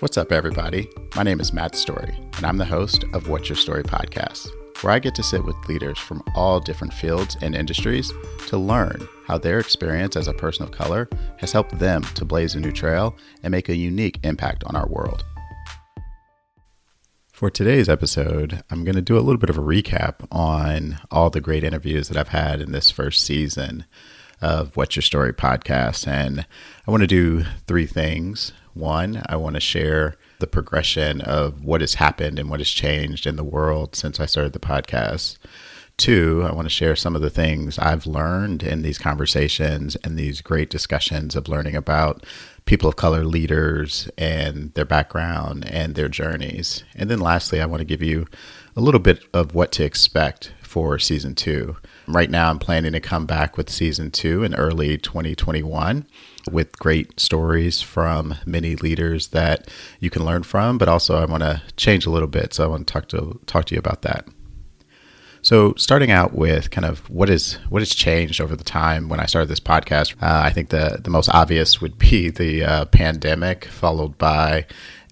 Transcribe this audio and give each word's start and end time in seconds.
What's 0.00 0.16
up, 0.16 0.32
everybody? 0.32 0.88
My 1.14 1.24
name 1.24 1.40
is 1.40 1.52
Matt 1.52 1.74
Story, 1.74 2.18
and 2.38 2.46
I'm 2.46 2.56
the 2.56 2.64
host 2.64 3.04
of 3.12 3.28
What's 3.28 3.50
Your 3.50 3.56
Story 3.56 3.82
podcast, 3.82 4.48
where 4.80 4.94
I 4.94 4.98
get 4.98 5.14
to 5.16 5.22
sit 5.22 5.44
with 5.44 5.68
leaders 5.68 5.98
from 5.98 6.22
all 6.34 6.58
different 6.58 6.94
fields 6.94 7.36
and 7.42 7.54
industries 7.54 8.10
to 8.46 8.56
learn 8.56 9.06
how 9.26 9.36
their 9.36 9.60
experience 9.60 10.16
as 10.16 10.26
a 10.26 10.32
person 10.32 10.62
of 10.62 10.70
color 10.70 11.06
has 11.36 11.52
helped 11.52 11.78
them 11.78 12.02
to 12.14 12.24
blaze 12.24 12.54
a 12.54 12.60
new 12.60 12.72
trail 12.72 13.14
and 13.42 13.50
make 13.50 13.68
a 13.68 13.76
unique 13.76 14.18
impact 14.22 14.64
on 14.64 14.74
our 14.74 14.88
world. 14.88 15.22
For 17.30 17.50
today's 17.50 17.90
episode, 17.90 18.62
I'm 18.70 18.84
going 18.84 18.96
to 18.96 19.02
do 19.02 19.18
a 19.18 19.20
little 19.20 19.36
bit 19.36 19.50
of 19.50 19.58
a 19.58 19.62
recap 19.62 20.26
on 20.32 20.98
all 21.10 21.28
the 21.28 21.42
great 21.42 21.62
interviews 21.62 22.08
that 22.08 22.16
I've 22.16 22.28
had 22.28 22.62
in 22.62 22.72
this 22.72 22.90
first 22.90 23.22
season 23.22 23.84
of 24.40 24.78
What's 24.78 24.96
Your 24.96 25.02
Story 25.02 25.34
podcast. 25.34 26.08
And 26.08 26.46
I 26.86 26.90
want 26.90 27.02
to 27.02 27.06
do 27.06 27.44
three 27.66 27.84
things. 27.84 28.52
One, 28.80 29.22
I 29.26 29.36
want 29.36 29.54
to 29.54 29.60
share 29.60 30.16
the 30.38 30.46
progression 30.46 31.20
of 31.20 31.62
what 31.62 31.82
has 31.82 31.94
happened 31.94 32.38
and 32.38 32.48
what 32.48 32.60
has 32.60 32.70
changed 32.70 33.26
in 33.26 33.36
the 33.36 33.44
world 33.44 33.94
since 33.94 34.18
I 34.18 34.24
started 34.26 34.54
the 34.54 34.58
podcast. 34.58 35.36
Two, 35.98 36.46
I 36.48 36.52
want 36.54 36.64
to 36.64 36.70
share 36.74 36.96
some 36.96 37.14
of 37.14 37.20
the 37.20 37.28
things 37.28 37.78
I've 37.78 38.06
learned 38.06 38.62
in 38.62 38.80
these 38.80 38.96
conversations 38.96 39.96
and 39.96 40.16
these 40.16 40.40
great 40.40 40.70
discussions 40.70 41.36
of 41.36 41.46
learning 41.46 41.76
about 41.76 42.24
people 42.64 42.88
of 42.88 42.96
color 42.96 43.22
leaders 43.22 44.08
and 44.16 44.72
their 44.72 44.86
background 44.86 45.66
and 45.70 45.94
their 45.94 46.08
journeys. 46.08 46.82
And 46.94 47.10
then 47.10 47.20
lastly, 47.20 47.60
I 47.60 47.66
want 47.66 47.80
to 47.80 47.84
give 47.84 48.02
you 48.02 48.26
a 48.74 48.80
little 48.80 49.00
bit 49.00 49.22
of 49.34 49.54
what 49.54 49.72
to 49.72 49.84
expect 49.84 50.54
for 50.70 51.00
season 51.00 51.34
two. 51.34 51.76
Right 52.06 52.30
now, 52.30 52.48
I'm 52.48 52.60
planning 52.60 52.92
to 52.92 53.00
come 53.00 53.26
back 53.26 53.56
with 53.56 53.68
season 53.68 54.12
two 54.12 54.44
in 54.44 54.54
early 54.54 54.96
2021 54.96 56.06
with 56.50 56.78
great 56.78 57.18
stories 57.18 57.80
from 57.80 58.36
many 58.46 58.76
leaders 58.76 59.28
that 59.28 59.68
you 59.98 60.10
can 60.10 60.24
learn 60.24 60.44
from. 60.44 60.78
But 60.78 60.88
also, 60.88 61.16
I 61.20 61.24
want 61.24 61.42
to 61.42 61.60
change 61.76 62.06
a 62.06 62.10
little 62.10 62.28
bit, 62.28 62.54
so 62.54 62.62
I 62.62 62.68
want 62.68 62.86
to 62.86 62.92
talk 62.92 63.08
to 63.08 63.40
talk 63.46 63.64
to 63.66 63.74
you 63.74 63.80
about 63.80 64.02
that. 64.02 64.28
So, 65.42 65.74
starting 65.76 66.12
out 66.12 66.34
with 66.34 66.70
kind 66.70 66.84
of 66.84 67.08
what 67.10 67.28
is 67.28 67.54
what 67.68 67.82
has 67.82 67.90
changed 67.90 68.40
over 68.40 68.54
the 68.54 68.62
time 68.62 69.08
when 69.08 69.18
I 69.18 69.26
started 69.26 69.48
this 69.48 69.58
podcast, 69.58 70.14
uh, 70.22 70.42
I 70.44 70.50
think 70.50 70.68
the 70.68 71.00
the 71.02 71.10
most 71.10 71.30
obvious 71.30 71.80
would 71.80 71.98
be 71.98 72.30
the 72.30 72.62
uh, 72.62 72.84
pandemic, 72.84 73.64
followed 73.64 74.16
by 74.18 74.66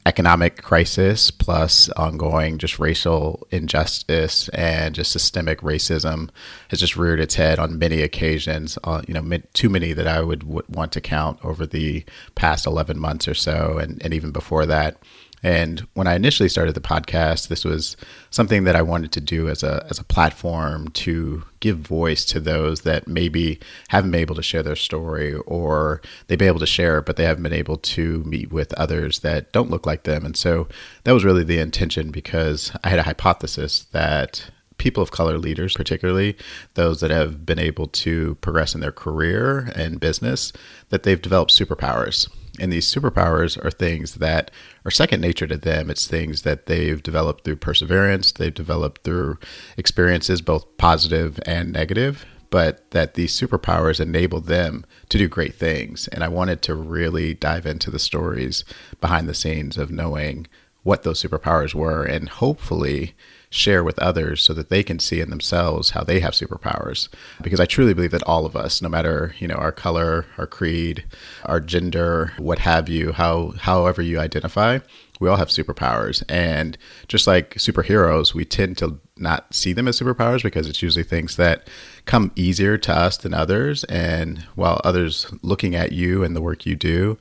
economic 0.07 0.63
crisis 0.63 1.31
plus 1.31 1.89
ongoing 1.91 2.57
just 2.59 2.79
racial 2.79 3.47
injustice 3.51 4.49
and 4.51 4.95
just 4.95 5.11
systemic 5.11 5.61
racism 5.61 6.31
has 6.69 6.81
just 6.81 6.97
reared 6.97 7.21
its 7.21 7.35
head 7.35 7.59
on 7.59 7.79
many 7.79 8.01
occasions 8.01 8.79
uh, 8.85 9.03
you 9.07 9.13
know 9.13 9.39
too 9.53 9.69
many 9.69 9.93
that 9.93 10.07
i 10.07 10.21
would, 10.23 10.45
would 10.45 10.65
want 10.69 10.93
to 10.93 11.01
count 11.01 11.39
over 11.45 11.67
the 11.67 12.05
past 12.35 12.67
11 12.67 12.99
months 12.99 13.29
or 13.29 13.35
so 13.35 13.79
and, 13.79 14.01
and 14.03 14.15
even 14.15 14.31
before 14.31 14.65
that 14.67 15.03
and 15.42 15.86
when 15.94 16.06
I 16.06 16.14
initially 16.14 16.48
started 16.48 16.75
the 16.75 16.81
podcast, 16.81 17.48
this 17.48 17.64
was 17.64 17.97
something 18.31 18.64
that 18.64 18.77
I 18.77 18.83
wanted 18.83 19.12
to 19.12 19.20
do 19.20 19.48
as 19.48 19.62
a 19.62 19.86
as 19.91 19.98
a 19.98 20.05
platform 20.05 20.89
to 20.89 21.44
give 21.61 21.78
voice 21.78 22.25
to 22.27 22.41
those 22.41 22.83
that 22.83 23.08
maybe 23.08 23.59
haven't 23.89 24.11
been 24.11 24.20
able 24.20 24.34
to 24.34 24.42
share 24.42 24.62
their 24.62 24.77
story 24.77 25.34
or 25.34 26.00
they've 26.27 26.39
been 26.39 26.48
able 26.48 26.61
to 26.61 26.66
share 26.66 27.00
but 27.00 27.16
they 27.16 27.25
haven't 27.25 27.42
been 27.42 27.53
able 27.53 27.77
to 27.77 28.22
meet 28.25 28.53
with 28.53 28.72
others 28.75 29.20
that 29.20 29.53
don't 29.53 29.70
look 29.70 29.86
like 29.86 30.05
them. 30.05 30.25
And 30.25 30.36
so 30.36 30.69
that 31.05 31.12
was 31.12 31.25
really 31.25 31.44
the 31.44 31.59
intention 31.59 32.11
because 32.11 32.72
I 32.84 32.91
had 32.91 32.98
a 32.98 33.05
hypothesis 33.05 33.86
that 33.92 34.50
people 34.78 35.03
of 35.03 35.11
color 35.11 35.39
leaders, 35.39 35.75
particularly 35.75 36.36
those 36.75 37.00
that 37.00 37.11
have 37.11 37.44
been 37.44 37.59
able 37.59 37.89
to 37.89 38.36
progress 38.36 38.75
in 38.75 38.81
their 38.81 38.92
career 38.92 39.72
and 39.75 39.98
business, 39.98 40.53
that 40.91 41.03
they've 41.03 41.20
developed 41.20 41.53
superpowers 41.53 42.28
and 42.59 42.73
these 42.73 42.92
superpowers 42.92 43.62
are 43.64 43.70
things 43.70 44.14
that 44.14 44.51
are 44.84 44.91
second 44.91 45.20
nature 45.20 45.47
to 45.47 45.56
them. 45.56 45.91
It's 45.91 46.06
things 46.06 46.42
that 46.42 46.67
they've 46.67 47.03
developed 47.03 47.45
through 47.45 47.56
perseverance, 47.56 48.33
they've 48.33 48.55
developed 48.55 49.05
through 49.05 49.39
experiences, 49.77 50.41
both 50.41 50.77
positive 50.77 51.38
and 51.47 51.72
negative, 51.72 52.25
but 52.50 52.91
that 52.93 53.15
these 53.15 53.38
superpowers 53.38 54.00
enable 54.00 54.41
them 54.41 54.84
to 55.10 55.19
do 55.19 55.28
great 55.28 55.55
things. 55.55 56.09
And 56.09 56.25
I 56.25 56.28
wanted 56.28 56.62
to 56.62 56.75
really 56.75 57.34
dive 57.34 57.66
into 57.66 57.91
the 57.91 57.99
stories 57.99 58.65
behind 59.00 59.28
the 59.28 59.34
scenes 59.34 59.77
of 59.77 59.91
knowing 59.91 60.47
what 60.83 61.03
those 61.03 61.22
superpowers 61.22 61.75
were 61.75 62.04
and 62.04 62.28
hopefully 62.28 63.15
share 63.50 63.82
with 63.82 63.98
others 63.98 64.42
so 64.42 64.53
that 64.53 64.69
they 64.69 64.82
can 64.82 64.98
see 64.98 65.20
in 65.20 65.31
themselves 65.31 65.91
how 65.91 66.03
they 66.04 66.20
have 66.20 66.34
superpowers. 66.34 67.09
Because 67.42 67.60
i 67.60 67.66
truly 67.66 67.94
believe 67.94 68.10
that 68.10 68.22
all 68.25 68.44
of 68.47 68.56
us 68.56 68.82
no 68.82 68.88
matter 68.88 69.34
you 69.38 69.48
know 69.48 69.54
our 69.54 69.72
color 69.72 70.26
our 70.36 70.47
creed 70.47 71.04
our 71.44 71.60
gender 71.60 72.32
what 72.38 72.59
have 72.60 72.88
you 72.88 73.12
how 73.12 73.53
however 73.59 74.03
you 74.03 74.19
identify 74.19 74.78
we 75.20 75.28
all 75.28 75.36
have 75.36 75.48
superpowers. 75.48 76.22
And 76.28 76.76
just 77.09 77.26
like 77.26 77.54
superheroes 77.54 78.34
we 78.34 78.44
tend 78.44 78.78
to 78.78 78.98
not 79.16 79.53
see 79.53 79.72
them 79.72 79.88
as 79.88 79.98
superpowers 79.98 80.42
because 80.42 80.69
it's 80.69 80.82
usually 80.82 81.04
things 81.04 81.36
that 81.36 81.69
come 82.04 82.32
easier 82.36 82.78
to 82.78 82.92
us 82.94 83.16
than 83.16 83.34
others. 83.34 83.84
And 83.84 84.41
while 84.54 84.80
others 84.84 85.26
looking 85.42 85.75
at 85.75 85.92
you 85.92 86.22
and 86.22 86.36
the 86.36 86.42
work 86.42 86.66
you 86.66 86.76
do 86.76 87.19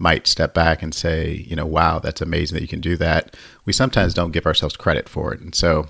might 0.00 0.26
step 0.26 0.54
back 0.54 0.82
and 0.82 0.94
say, 0.94 1.44
you 1.46 1.54
know, 1.54 1.66
wow, 1.66 1.98
that's 1.98 2.22
amazing 2.22 2.56
that 2.56 2.62
you 2.62 2.68
can 2.68 2.80
do 2.80 2.96
that. 2.96 3.36
We 3.66 3.72
sometimes 3.72 4.14
don't 4.14 4.32
give 4.32 4.46
ourselves 4.46 4.76
credit 4.76 5.08
for 5.08 5.32
it. 5.34 5.40
And 5.40 5.54
so, 5.54 5.88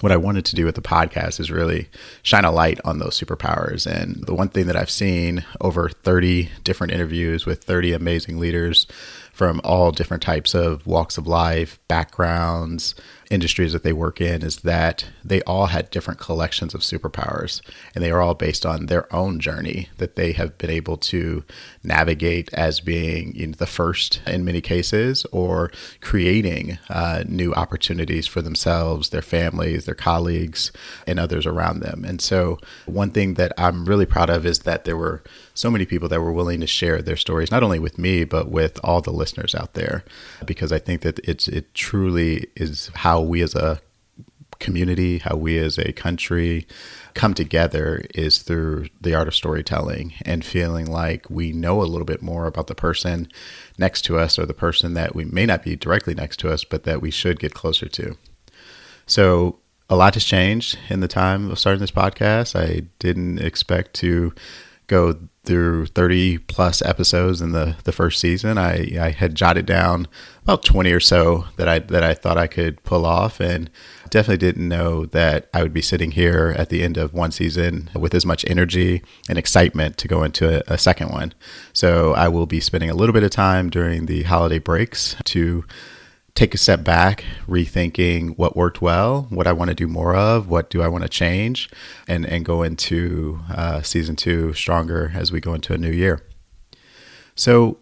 what 0.00 0.12
I 0.12 0.16
wanted 0.16 0.44
to 0.46 0.56
do 0.56 0.66
with 0.66 0.74
the 0.74 0.82
podcast 0.82 1.40
is 1.40 1.50
really 1.50 1.88
shine 2.22 2.44
a 2.44 2.52
light 2.52 2.78
on 2.84 2.98
those 2.98 3.18
superpowers. 3.18 3.86
And 3.86 4.26
the 4.26 4.34
one 4.34 4.50
thing 4.50 4.66
that 4.66 4.76
I've 4.76 4.90
seen 4.90 5.44
over 5.60 5.88
30 5.88 6.50
different 6.62 6.92
interviews 6.92 7.46
with 7.46 7.64
30 7.64 7.92
amazing 7.92 8.38
leaders 8.38 8.86
from 9.34 9.60
all 9.64 9.90
different 9.90 10.22
types 10.22 10.54
of 10.54 10.86
walks 10.86 11.18
of 11.18 11.26
life, 11.26 11.80
backgrounds, 11.88 12.94
industries 13.30 13.72
that 13.72 13.82
they 13.82 13.92
work 13.92 14.20
in 14.20 14.42
is 14.42 14.58
that 14.58 15.06
they 15.24 15.42
all 15.42 15.66
had 15.66 15.90
different 15.90 16.20
collections 16.20 16.72
of 16.72 16.80
superpowers 16.80 17.60
and 17.94 18.04
they 18.04 18.10
are 18.10 18.22
all 18.22 18.34
based 18.34 18.64
on 18.64 18.86
their 18.86 19.12
own 19.12 19.40
journey 19.40 19.88
that 19.98 20.14
they 20.14 20.32
have 20.32 20.56
been 20.56 20.70
able 20.70 20.96
to 20.96 21.42
navigate 21.82 22.52
as 22.54 22.80
being 22.80 23.34
you 23.34 23.48
know, 23.48 23.54
the 23.58 23.66
first 23.66 24.20
in 24.26 24.44
many 24.44 24.60
cases 24.60 25.26
or 25.32 25.70
creating 26.00 26.78
uh, 26.88 27.24
new 27.26 27.52
opportunities 27.54 28.26
for 28.26 28.40
themselves, 28.40 29.08
their 29.08 29.22
families, 29.22 29.84
their 29.84 29.94
colleagues, 29.94 30.70
and 31.06 31.18
others 31.18 31.44
around 31.44 31.80
them. 31.80 32.04
And 32.04 32.20
so, 32.20 32.58
one 32.86 33.10
thing 33.10 33.34
that 33.34 33.52
I'm 33.58 33.84
really 33.84 34.06
proud 34.06 34.30
of 34.30 34.46
is 34.46 34.60
that 34.60 34.84
there 34.84 34.96
were 34.96 35.22
so 35.54 35.70
many 35.70 35.86
people 35.86 36.08
that 36.08 36.20
were 36.20 36.32
willing 36.32 36.60
to 36.60 36.66
share 36.66 37.00
their 37.00 37.16
stories, 37.16 37.50
not 37.50 37.62
only 37.62 37.78
with 37.78 37.98
me, 37.98 38.24
but 38.24 38.50
with 38.50 38.78
all 38.82 39.00
the 39.00 39.12
listeners 39.12 39.54
out 39.54 39.74
there, 39.74 40.04
because 40.44 40.72
I 40.72 40.78
think 40.78 41.02
that 41.02 41.20
it's 41.20 41.48
it 41.48 41.72
truly 41.74 42.48
is 42.56 42.90
how 42.94 43.20
we 43.20 43.40
as 43.40 43.54
a 43.54 43.80
community, 44.58 45.18
how 45.18 45.36
we 45.36 45.58
as 45.58 45.78
a 45.78 45.92
country 45.92 46.66
come 47.14 47.34
together 47.34 48.04
is 48.14 48.38
through 48.38 48.86
the 49.00 49.14
art 49.14 49.28
of 49.28 49.34
storytelling 49.34 50.14
and 50.24 50.44
feeling 50.44 50.86
like 50.86 51.28
we 51.30 51.52
know 51.52 51.82
a 51.82 51.84
little 51.84 52.04
bit 52.04 52.22
more 52.22 52.46
about 52.46 52.66
the 52.66 52.74
person 52.74 53.28
next 53.78 54.02
to 54.02 54.18
us 54.18 54.38
or 54.38 54.46
the 54.46 54.54
person 54.54 54.94
that 54.94 55.14
we 55.14 55.24
may 55.24 55.46
not 55.46 55.62
be 55.62 55.76
directly 55.76 56.14
next 56.14 56.38
to 56.38 56.50
us, 56.50 56.64
but 56.64 56.84
that 56.84 57.00
we 57.00 57.10
should 57.10 57.38
get 57.38 57.54
closer 57.54 57.88
to. 57.88 58.16
So, 59.06 59.58
a 59.90 59.96
lot 59.96 60.14
has 60.14 60.24
changed 60.24 60.78
in 60.88 61.00
the 61.00 61.08
time 61.08 61.50
of 61.50 61.58
starting 61.58 61.80
this 61.80 61.90
podcast. 61.90 62.58
I 62.58 62.86
didn't 62.98 63.38
expect 63.38 63.92
to 63.94 64.32
go 64.86 65.18
through 65.44 65.86
30 65.86 66.38
plus 66.38 66.80
episodes 66.82 67.40
in 67.40 67.52
the, 67.52 67.76
the 67.84 67.92
first 67.92 68.18
season. 68.20 68.56
I, 68.56 68.96
I 68.98 69.10
had 69.10 69.34
jotted 69.34 69.66
down 69.66 70.08
about 70.42 70.64
20 70.64 70.90
or 70.90 71.00
so 71.00 71.44
that 71.56 71.68
I 71.68 71.78
that 71.80 72.02
I 72.02 72.14
thought 72.14 72.38
I 72.38 72.46
could 72.46 72.82
pull 72.82 73.04
off 73.04 73.40
and 73.40 73.70
definitely 74.10 74.38
didn't 74.38 74.68
know 74.68 75.06
that 75.06 75.48
I 75.52 75.62
would 75.62 75.72
be 75.72 75.82
sitting 75.82 76.12
here 76.12 76.54
at 76.56 76.68
the 76.68 76.82
end 76.82 76.96
of 76.96 77.12
one 77.12 77.30
season 77.30 77.90
with 77.94 78.14
as 78.14 78.24
much 78.24 78.44
energy 78.48 79.02
and 79.28 79.38
excitement 79.38 79.98
to 79.98 80.08
go 80.08 80.22
into 80.22 80.58
a, 80.58 80.74
a 80.74 80.78
second 80.78 81.10
one. 81.10 81.34
So 81.72 82.14
I 82.14 82.28
will 82.28 82.46
be 82.46 82.60
spending 82.60 82.90
a 82.90 82.94
little 82.94 83.12
bit 83.12 83.22
of 83.22 83.30
time 83.30 83.70
during 83.70 84.06
the 84.06 84.22
holiday 84.24 84.58
breaks 84.58 85.16
to 85.24 85.64
take 86.34 86.52
a 86.54 86.58
step 86.58 86.82
back, 86.82 87.24
rethinking 87.46 88.36
what 88.36 88.56
worked 88.56 88.82
well, 88.82 89.26
what 89.30 89.46
I 89.46 89.52
want 89.52 89.68
to 89.68 89.74
do 89.74 89.86
more 89.86 90.16
of, 90.16 90.48
what 90.48 90.68
do 90.68 90.82
I 90.82 90.88
want 90.88 91.02
to 91.02 91.08
change, 91.08 91.70
and 92.08 92.26
and 92.26 92.44
go 92.44 92.62
into 92.62 93.40
uh, 93.50 93.82
season 93.82 94.16
two 94.16 94.52
stronger 94.52 95.12
as 95.14 95.30
we 95.30 95.40
go 95.40 95.54
into 95.54 95.72
a 95.72 95.78
new 95.78 95.92
year. 95.92 96.22
So 97.36 97.78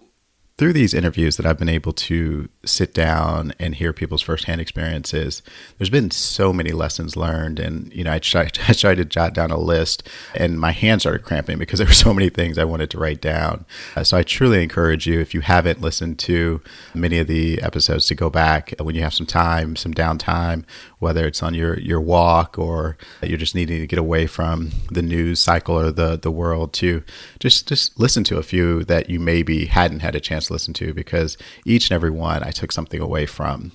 through 0.63 0.73
these 0.73 0.95
interviews 0.95 1.37
that 1.39 1.45
I've 1.45 1.59
been 1.59 1.69
able 1.69 1.93
to 1.93 2.49
sit 2.65 2.95
down 2.95 3.53
and 3.59 3.75
hear 3.75 3.93
people's 3.93 4.23
firsthand 4.23 4.61
experiences, 4.61 5.43
there's 5.77 5.91
been 5.91 6.13
so 6.13 6.53
many 6.53 6.71
lessons 6.71 7.17
learned. 7.17 7.59
And, 7.59 7.93
you 7.93 8.05
know, 8.05 8.13
I 8.13 8.21
tried, 8.21 8.61
I 8.69 8.73
tried 8.73 8.99
to 8.99 9.05
jot 9.05 9.35
down 9.35 9.51
a 9.51 9.59
list 9.59 10.09
and 10.37 10.61
my 10.61 10.71
hands 10.71 11.03
started 11.03 11.25
cramping 11.25 11.59
because 11.59 11.81
there 11.81 11.89
were 11.89 11.93
so 11.93 12.15
many 12.15 12.29
things 12.29 12.59
I 12.59 12.65
wanted 12.65 12.91
to 12.91 12.99
write 12.99 13.21
down. 13.21 13.65
Uh, 13.97 14.05
so 14.05 14.17
I 14.17 14.23
truly 14.23 14.63
encourage 14.63 15.05
you, 15.05 15.19
if 15.19 15.35
you 15.35 15.41
haven't 15.41 15.81
listened 15.81 16.21
to 16.21 16.61
many 16.95 17.19
of 17.19 17.27
the 17.27 17.61
episodes, 17.61 18.07
to 18.07 18.15
go 18.15 18.31
back 18.31 18.73
when 18.79 18.95
you 18.95 19.03
have 19.03 19.15
some 19.15 19.27
time, 19.27 19.75
some 19.75 19.93
downtime, 19.93 20.65
whether 21.01 21.27
it's 21.27 21.43
on 21.43 21.55
your, 21.55 21.77
your 21.81 22.01
walk 22.01 22.57
or 22.57 22.97
you're 23.21 23.37
just 23.37 23.57
needing 23.57 23.81
to 23.81 23.87
get 23.89 23.99
away 23.99 24.29
from 24.29 24.71
the 24.93 25.03
news 25.03 25.41
cycle 25.41 25.77
or 25.77 25.91
the, 25.91 26.17
the 26.17 26.31
world 26.31 26.73
to 26.75 27.03
just, 27.41 27.67
just 27.67 27.99
listen 27.99 28.23
to 28.23 28.39
a 28.39 28.45
few 28.45 28.85
that 28.85 29.11
you 29.11 29.19
maybe 29.19 29.67
hadn't 29.67 30.01
had 30.01 30.15
a 30.15 30.21
chance 30.21 30.52
listened 30.53 30.77
to 30.77 30.95
because 30.95 31.37
each 31.65 31.91
and 31.91 31.95
every 31.95 32.11
one 32.11 32.43
I 32.43 32.51
took 32.51 32.73
something 32.73 33.01
away 33.01 33.27
from. 33.27 33.73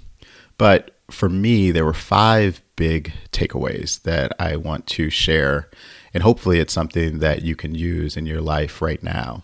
But 0.58 0.98
for 1.12 1.30
me, 1.30 1.72
there 1.72 1.86
were 1.86 1.94
five 1.94 2.62
big 2.76 3.14
takeaways 3.32 4.02
that 4.04 4.34
I 4.40 4.56
want 4.56 4.88
to 4.88 5.10
share. 5.10 5.70
And 6.14 6.24
hopefully, 6.24 6.60
it's 6.60 6.74
something 6.74 7.20
that 7.20 7.44
you 7.44 7.56
can 7.56 7.76
use 7.76 8.18
in 8.18 8.26
your 8.26 8.42
life 8.42 8.82
right 8.82 9.02
now. 9.04 9.44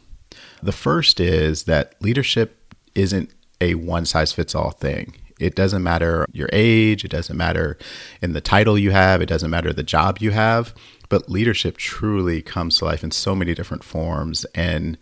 The 0.61 0.71
first 0.71 1.19
is 1.19 1.63
that 1.63 1.95
leadership 2.01 2.73
isn't 2.95 3.31
a 3.61 3.75
one 3.75 4.05
size 4.05 4.31
fits 4.31 4.55
all 4.55 4.71
thing. 4.71 5.15
It 5.39 5.55
doesn't 5.55 5.83
matter 5.83 6.25
your 6.31 6.49
age, 6.53 7.03
it 7.03 7.11
doesn't 7.11 7.35
matter 7.35 7.77
in 8.21 8.33
the 8.33 8.41
title 8.41 8.77
you 8.77 8.91
have, 8.91 9.21
it 9.21 9.25
doesn't 9.27 9.49
matter 9.49 9.73
the 9.73 9.83
job 9.83 10.19
you 10.19 10.31
have, 10.31 10.73
but 11.09 11.29
leadership 11.29 11.77
truly 11.77 12.41
comes 12.41 12.77
to 12.77 12.85
life 12.85 13.03
in 13.03 13.11
so 13.11 13.35
many 13.35 13.53
different 13.53 13.83
forms 13.83 14.45
and 14.55 14.97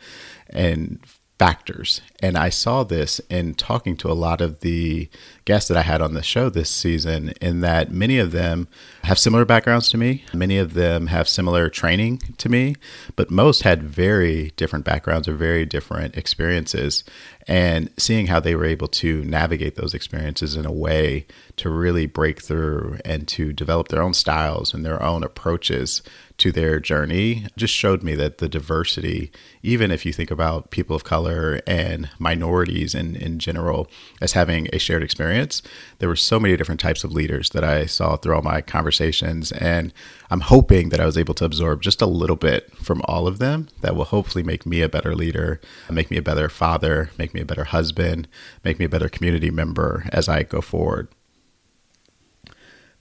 and 0.49 0.99
factors. 1.41 2.01
And 2.19 2.37
I 2.37 2.49
saw 2.49 2.83
this 2.83 3.19
in 3.27 3.55
talking 3.55 3.97
to 3.97 4.11
a 4.11 4.13
lot 4.13 4.41
of 4.41 4.59
the 4.59 5.09
guests 5.43 5.69
that 5.69 5.77
I 5.77 5.81
had 5.81 5.99
on 5.99 6.13
the 6.13 6.21
show 6.21 6.51
this 6.51 6.69
season, 6.69 7.33
in 7.41 7.61
that 7.61 7.91
many 7.91 8.19
of 8.19 8.31
them 8.31 8.67
have 9.05 9.17
similar 9.17 9.43
backgrounds 9.43 9.89
to 9.89 9.97
me. 9.97 10.23
Many 10.35 10.59
of 10.59 10.75
them 10.75 11.07
have 11.07 11.27
similar 11.27 11.67
training 11.67 12.21
to 12.37 12.47
me, 12.47 12.75
but 13.15 13.31
most 13.31 13.63
had 13.63 13.81
very 13.81 14.51
different 14.55 14.85
backgrounds 14.85 15.27
or 15.27 15.33
very 15.33 15.65
different 15.65 16.15
experiences. 16.15 17.03
And 17.51 17.89
seeing 17.97 18.27
how 18.27 18.39
they 18.39 18.55
were 18.55 18.63
able 18.63 18.87
to 18.87 19.25
navigate 19.25 19.75
those 19.75 19.93
experiences 19.93 20.55
in 20.55 20.65
a 20.65 20.71
way 20.71 21.27
to 21.57 21.69
really 21.69 22.05
break 22.05 22.41
through 22.41 22.99
and 23.03 23.27
to 23.27 23.51
develop 23.51 23.89
their 23.89 24.01
own 24.01 24.13
styles 24.13 24.73
and 24.73 24.85
their 24.85 25.03
own 25.03 25.21
approaches 25.21 26.01
to 26.37 26.53
their 26.53 26.79
journey 26.79 27.45
just 27.57 27.73
showed 27.73 28.03
me 28.03 28.15
that 28.15 28.37
the 28.37 28.47
diversity, 28.47 29.33
even 29.63 29.91
if 29.91 30.05
you 30.05 30.13
think 30.13 30.31
about 30.31 30.71
people 30.71 30.95
of 30.95 31.03
color 31.03 31.59
and 31.67 32.09
minorities 32.19 32.95
in, 32.95 33.17
in 33.17 33.37
general 33.37 33.91
as 34.21 34.31
having 34.31 34.69
a 34.71 34.79
shared 34.79 35.03
experience, 35.03 35.61
there 35.99 36.07
were 36.07 36.15
so 36.15 36.39
many 36.39 36.55
different 36.55 36.79
types 36.79 37.03
of 37.03 37.11
leaders 37.11 37.49
that 37.49 37.65
I 37.65 37.85
saw 37.85 38.15
through 38.15 38.33
all 38.33 38.41
my 38.41 38.61
conversations. 38.61 39.51
And 39.51 39.93
I'm 40.31 40.39
hoping 40.39 40.89
that 40.89 41.01
I 41.01 41.05
was 41.05 41.17
able 41.17 41.33
to 41.35 41.45
absorb 41.45 41.81
just 41.81 42.01
a 42.01 42.05
little 42.05 42.37
bit 42.37 42.73
from 42.77 43.01
all 43.03 43.27
of 43.27 43.37
them 43.37 43.67
that 43.81 43.97
will 43.97 44.05
hopefully 44.05 44.43
make 44.43 44.65
me 44.65 44.81
a 44.81 44.87
better 44.87 45.13
leader, 45.13 45.59
make 45.89 46.09
me 46.09 46.15
a 46.15 46.21
better 46.21 46.47
father, 46.47 47.09
make 47.17 47.33
me 47.33 47.41
a 47.41 47.45
better 47.45 47.65
husband, 47.65 48.29
make 48.63 48.79
me 48.79 48.85
a 48.85 48.89
better 48.89 49.09
community 49.09 49.51
member 49.51 50.05
as 50.13 50.29
I 50.29 50.43
go 50.43 50.61
forward. 50.61 51.09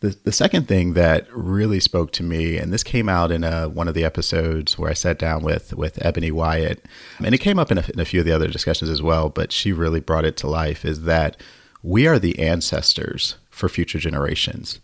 The, 0.01 0.19
the 0.25 0.33
second 0.33 0.67
thing 0.67 0.95
that 0.95 1.29
really 1.33 1.79
spoke 1.79 2.11
to 2.13 2.25
me, 2.25 2.57
and 2.57 2.73
this 2.73 2.83
came 2.83 3.09
out 3.09 3.31
in 3.31 3.45
a, 3.45 3.69
one 3.69 3.87
of 3.87 3.95
the 3.95 4.05
episodes 4.05 4.77
where 4.77 4.91
I 4.91 4.95
sat 4.95 5.19
down 5.19 5.45
with 5.45 5.73
with 5.75 6.05
Ebony 6.05 6.33
Wyatt, 6.33 6.85
and 7.23 7.33
it 7.33 7.39
came 7.39 7.59
up 7.59 7.71
in 7.71 7.79
a, 7.79 7.85
in 7.93 8.01
a 8.01 8.05
few 8.05 8.21
of 8.21 8.27
the 8.27 8.33
other 8.33 8.49
discussions 8.49 8.91
as 8.91 9.03
well, 9.03 9.29
but 9.29 9.53
she 9.53 9.73
really 9.73 10.01
brought 10.01 10.25
it 10.25 10.37
to 10.39 10.49
life, 10.49 10.85
is 10.85 11.03
that 11.03 11.41
we 11.83 12.07
are 12.07 12.19
the 12.19 12.39
ancestors 12.39 13.37
for 13.51 13.69
future 13.69 13.99
generations. 13.99 14.81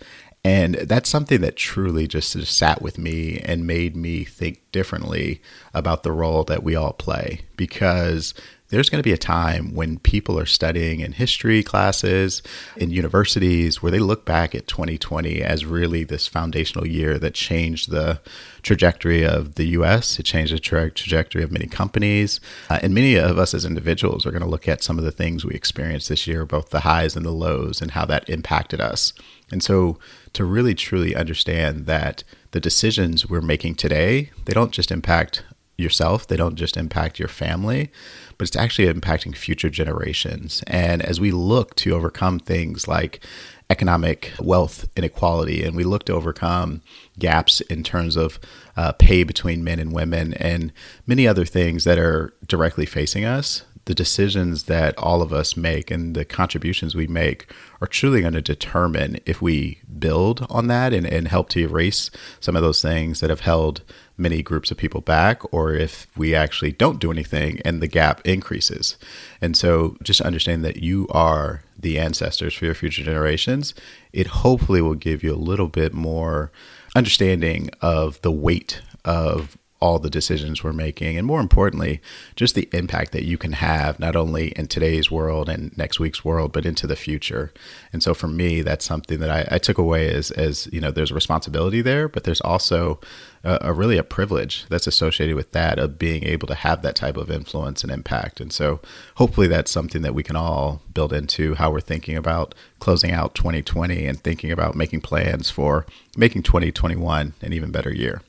And 0.47 0.77
that's 0.77 1.11
something 1.11 1.41
that 1.41 1.57
truly 1.57 2.07
just 2.07 2.41
sat 2.47 2.81
with 2.81 2.99
me 2.99 3.41
and 3.41 3.67
made 3.67 3.97
me 3.97 4.23
think 4.23 4.61
differently 4.71 5.43
about 5.75 6.05
the 6.05 6.13
role 6.13 6.45
that 6.45 6.63
we 6.63 6.77
all 6.77 6.93
play. 6.93 7.41
Because 7.57 8.33
there's 8.69 8.91
going 8.91 8.99
to 8.99 9.09
be 9.09 9.13
a 9.13 9.19
time 9.19 9.75
when 9.75 9.99
people 9.99 10.39
are 10.39 10.47
studying 10.47 11.01
in 11.01 11.13
history 11.13 11.63
classes 11.63 12.43
in 12.77 12.91
universities 12.91 13.83
where 13.83 13.93
they 13.93 13.99
look 13.99 14.25
back 14.25 14.55
at 14.55 14.67
2020 14.67 15.43
as 15.43 15.65
really 15.65 16.03
this 16.05 16.27
foundational 16.27 16.87
year 16.87 17.19
that 17.19 17.35
changed 17.35 17.91
the 17.91 18.21
trajectory 18.63 19.25
of 19.25 19.55
the 19.55 19.67
US. 19.67 20.19
It 20.19 20.25
changed 20.25 20.53
the 20.53 20.59
tra- 20.59 20.91
trajectory 20.91 21.43
of 21.43 21.53
many 21.53 21.67
companies. 21.67 22.41
Uh, 22.69 22.81
and 22.83 22.93
many 22.93 23.15
of 23.15 23.39
us 23.39 23.55
as 23.55 23.65
individuals 23.65 24.27
are 24.27 24.33
going 24.33 24.43
to 24.43 24.49
look 24.49 24.67
at 24.67 24.83
some 24.83 24.99
of 24.99 25.05
the 25.05 25.13
things 25.13 25.45
we 25.45 25.55
experienced 25.55 26.09
this 26.09 26.27
year, 26.27 26.45
both 26.45 26.71
the 26.71 26.81
highs 26.81 27.15
and 27.15 27.25
the 27.25 27.31
lows, 27.31 27.81
and 27.81 27.93
how 27.93 28.05
that 28.05 28.29
impacted 28.29 28.81
us. 28.81 29.13
And 29.53 29.63
so 29.63 29.99
to 30.33 30.45
really 30.45 30.75
truly 30.75 31.15
understand 31.15 31.87
that 31.87 32.25
the 32.51 32.61
decisions 32.61 33.29
we're 33.29 33.41
making 33.41 33.77
today, 33.77 34.31
they 34.45 34.53
don't 34.53 34.73
just 34.73 34.91
impact 34.91 35.45
yourself, 35.77 36.27
they 36.27 36.37
don't 36.37 36.57
just 36.57 36.77
impact 36.77 37.19
your 37.19 37.29
family, 37.29 37.91
but 38.39 38.47
it's 38.47 38.57
actually 38.57 38.93
impacting 38.93 39.37
future 39.37 39.71
generations. 39.71 40.63
And 40.67 41.03
as 41.03 41.21
we 41.21 41.31
look 41.31 41.75
to 41.77 41.95
overcome 41.95 42.39
things 42.39 42.89
like 42.89 43.21
economic 43.69 44.33
wealth 44.39 44.89
inequality 44.97 45.65
and 45.65 45.77
we 45.77 45.85
look 45.85 46.05
to 46.05 46.13
overcome 46.13 46.83
gaps 47.19 47.61
in 47.63 47.83
terms 47.83 48.17
of 48.17 48.39
uh, 48.77 48.93
pay 48.93 49.25
between 49.25 49.65
men 49.65 49.81
and 49.81 49.93
women 49.93 50.35
and 50.35 50.73
many 51.07 51.27
other 51.27 51.45
things 51.45 51.85
that 51.85 51.99
are 51.99 52.33
directly 52.47 52.87
facing 52.87 53.25
us, 53.25 53.65
the 53.87 53.95
decisions 53.95 54.65
that 54.65 54.97
all 54.99 55.23
of 55.23 55.33
us 55.33 55.57
make 55.57 55.91
and 55.91 56.15
the 56.15 56.25
contributions 56.25 56.95
we 56.95 57.07
make 57.07 57.51
are 57.81 57.87
truly 57.87 58.21
going 58.21 58.33
to 58.33 58.43
determine 58.43 59.19
if 59.25 59.41
we 59.41 59.81
build 59.99 60.45
on 60.51 60.67
that 60.67 60.93
and, 60.93 61.07
and 61.07 61.29
help 61.29 61.49
to 61.49 61.61
erase 61.61 62.11
some 62.41 62.57
of 62.57 62.63
those 62.63 62.83
things 62.83 63.21
that 63.21 63.31
have 63.31 63.41
held 63.41 63.83
many 64.19 64.43
groups 64.43 64.71
of 64.71 64.77
people 64.77 65.01
back 65.01 65.41
or 65.53 65.73
if 65.73 66.09
we 66.17 66.35
actually 66.35 66.73
don't 66.73 66.99
do 66.99 67.13
anything 67.13 67.61
and 67.65 67.81
the 67.81 67.87
gap 67.87 68.21
increases. 68.27 68.97
And 69.41 69.57
so 69.57 69.97
just 70.03 70.21
understand 70.21 70.65
that 70.65 70.83
you 70.83 71.07
are 71.11 71.63
the 71.79 71.99
ancestors 71.99 72.55
for 72.55 72.65
your 72.65 72.75
future 72.75 73.05
generations. 73.05 73.73
It 74.13 74.27
hopefully 74.27 74.83
will 74.83 74.95
give 74.95 75.23
you 75.23 75.33
a 75.33 75.37
little 75.37 75.69
bit 75.69 75.93
more 75.93 76.51
understanding 76.97 77.71
of 77.81 78.21
the 78.23 78.33
weight 78.33 78.81
of 79.05 79.57
all 79.79 79.99
the 79.99 80.11
decisions 80.11 80.65
we're 80.65 80.73
making, 80.73 81.19
and 81.19 81.27
more 81.27 81.41
importantly, 81.41 82.01
just 82.35 82.55
the 82.55 82.69
impact 82.73 83.13
that 83.13 83.25
you 83.25 83.37
can 83.37 83.53
have 83.53 83.99
not 84.01 84.17
only 84.17 84.49
in 84.49 84.67
today's 84.67 85.11
world 85.11 85.49
and 85.49 85.77
next 85.77 86.01
week's 86.01 86.25
world, 86.25 86.53
but 86.53 86.65
into 86.65 86.87
the 86.87 86.97
future. 86.97 87.53
And 87.93 88.03
so 88.03 88.15
for 88.15 88.27
me, 88.29 88.63
that's 88.63 88.85
something 88.85 89.21
that 89.21 89.31
I, 89.31 89.57
I 89.57 89.59
took 89.59 89.79
away 89.79 90.11
as 90.11 90.31
as 90.31 90.69
you 90.73 90.81
know, 90.81 90.91
there's 90.91 91.11
a 91.11 91.15
responsibility 91.15 91.83
there, 91.83 92.09
but 92.09 92.25
there's 92.25 92.41
also 92.41 93.01
a, 93.45 93.59
a, 93.63 93.73
really 93.73 93.99
a 93.99 94.03
privilege 94.03 94.67
that's 94.69 94.87
associated 94.87 95.37
with 95.37 95.53
that 95.53 95.79
of 95.79 95.99
being 95.99 96.25
able 96.25 96.49
to 96.49 96.55
have 96.55 96.83
that 96.83 96.97
type 96.97 97.17
of 97.17 97.31
influence 97.31 97.83
and 97.83 97.93
impact. 97.93 98.41
And 98.41 98.53
so 98.53 98.81
hopefully 99.17 99.47
that's 99.47 99.71
something 99.71 100.03
that 100.03 100.15
we 100.15 100.23
can 100.23 100.37
all 100.37 100.83
build 100.93 101.13
into 101.13 101.55
how 101.55 101.71
we're 101.71 101.81
thinking 101.81 102.17
about 102.17 102.55
closing 102.81 103.13
out 103.13 103.35
2020 103.35 104.07
and 104.07 104.21
thinking 104.21 104.51
about 104.51 104.75
making 104.75 105.01
plans 105.01 105.51
for 105.51 105.87
making 106.17 106.43
2021 106.43 107.35
an 107.41 107.53
even 107.53 107.71
better 107.71 107.93
year. 107.93 108.23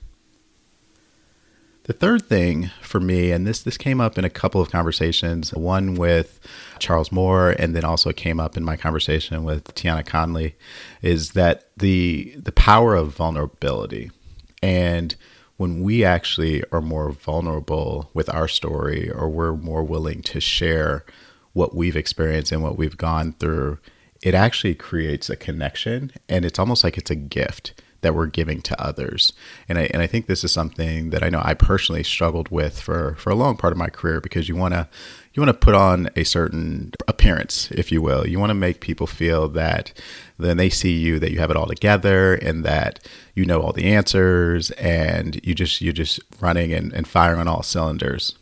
The 1.88 1.94
third 1.94 2.26
thing 2.26 2.70
for 2.82 3.00
me, 3.00 3.32
and 3.32 3.48
this 3.48 3.62
this 3.62 3.78
came 3.78 4.02
up 4.02 4.18
in 4.18 4.26
a 4.26 4.30
couple 4.30 4.60
of 4.60 4.70
conversations, 4.70 5.54
one 5.54 5.96
with 5.96 6.38
Charles 6.80 7.14
Moore, 7.14 7.52
and 7.58 7.74
then 7.74 7.86
also 7.86 8.12
came 8.12 8.42
up 8.42 8.58
in 8.58 8.64
my 8.66 8.76
conversation 8.76 9.46
with 9.46 9.74
Tiana 9.74 10.06
Conley, 10.06 10.56
is 11.02 11.32
that 11.32 11.70
the 11.78 12.36
the 12.36 12.52
power 12.52 12.94
of 12.94 13.16
vulnerability, 13.16 14.12
and 14.62 15.16
when 15.56 15.82
we 15.82 16.04
actually 16.04 16.62
are 16.74 16.82
more 16.82 17.12
vulnerable 17.12 18.10
with 18.14 18.30
our 18.34 18.50
story, 18.50 19.10
or 19.10 19.30
we're 19.30 19.56
more 19.56 19.82
willing 19.82 20.22
to 20.24 20.42
share 20.42 21.06
what 21.54 21.74
we've 21.74 21.96
experienced 21.96 22.52
and 22.52 22.62
what 22.62 22.78
we've 22.78 22.98
gone 22.98 23.32
through, 23.40 23.80
it 24.22 24.36
actually 24.36 24.76
creates 24.76 25.30
a 25.30 25.38
connection, 25.38 26.12
and 26.28 26.44
it's 26.44 26.60
almost 26.60 26.84
like 26.84 26.98
it's 26.98 27.12
a 27.12 27.16
gift 27.16 27.74
that 28.02 28.14
we're 28.14 28.28
giving 28.28 28.62
to 28.62 28.82
others. 28.82 29.34
And 29.68 29.78
I, 29.78 29.90
and 29.94 30.02
I 30.02 30.08
think 30.08 30.28
this 30.28 30.44
is 30.44 30.52
something 30.52 31.10
that 31.10 31.24
I 31.24 31.30
know 31.30 31.42
I 31.44 31.54
personally 31.54 32.04
struggled 32.04 32.50
with 32.50 32.80
for, 32.80 33.16
for 33.16 33.30
a 33.30 33.36
long 33.36 33.58
part 33.58 33.74
of 33.74 33.78
my 33.78 33.90
career 33.90 34.22
because 34.22 34.48
you 34.48 34.56
want 34.56 34.74
to 34.74 34.88
you 35.34 35.42
want 35.42 35.54
to 35.54 35.66
put 35.66 35.76
on 35.76 36.10
a 36.16 36.24
certain 36.24 36.94
appearance, 37.08 37.70
if 37.70 37.92
you 37.92 38.02
will. 38.02 38.26
You 38.28 38.40
want 38.40 38.50
to 38.50 38.56
make 38.56 38.82
people 38.82 39.06
feel 39.06 39.48
that 39.50 39.94
then 40.40 40.58
they 40.58 40.70
see 40.70 40.94
you 40.94 41.20
that 41.20 41.32
you 41.32 41.38
have 41.38 41.52
it 41.52 41.58
all 41.58 41.68
together 41.68 42.34
and 42.34 42.66
that 42.66 43.08
you 43.36 43.46
know 43.46 43.62
all 43.62 43.72
the 43.72 43.94
answers 43.94 44.72
and 44.72 45.40
you 45.46 45.54
just 45.54 45.80
you're 45.80 45.94
just 45.94 46.20
running 46.40 46.74
and, 46.74 46.92
and 46.92 47.08
firing 47.08 47.40
on 47.40 47.48
all 47.48 47.62
cylinders. 47.62 48.36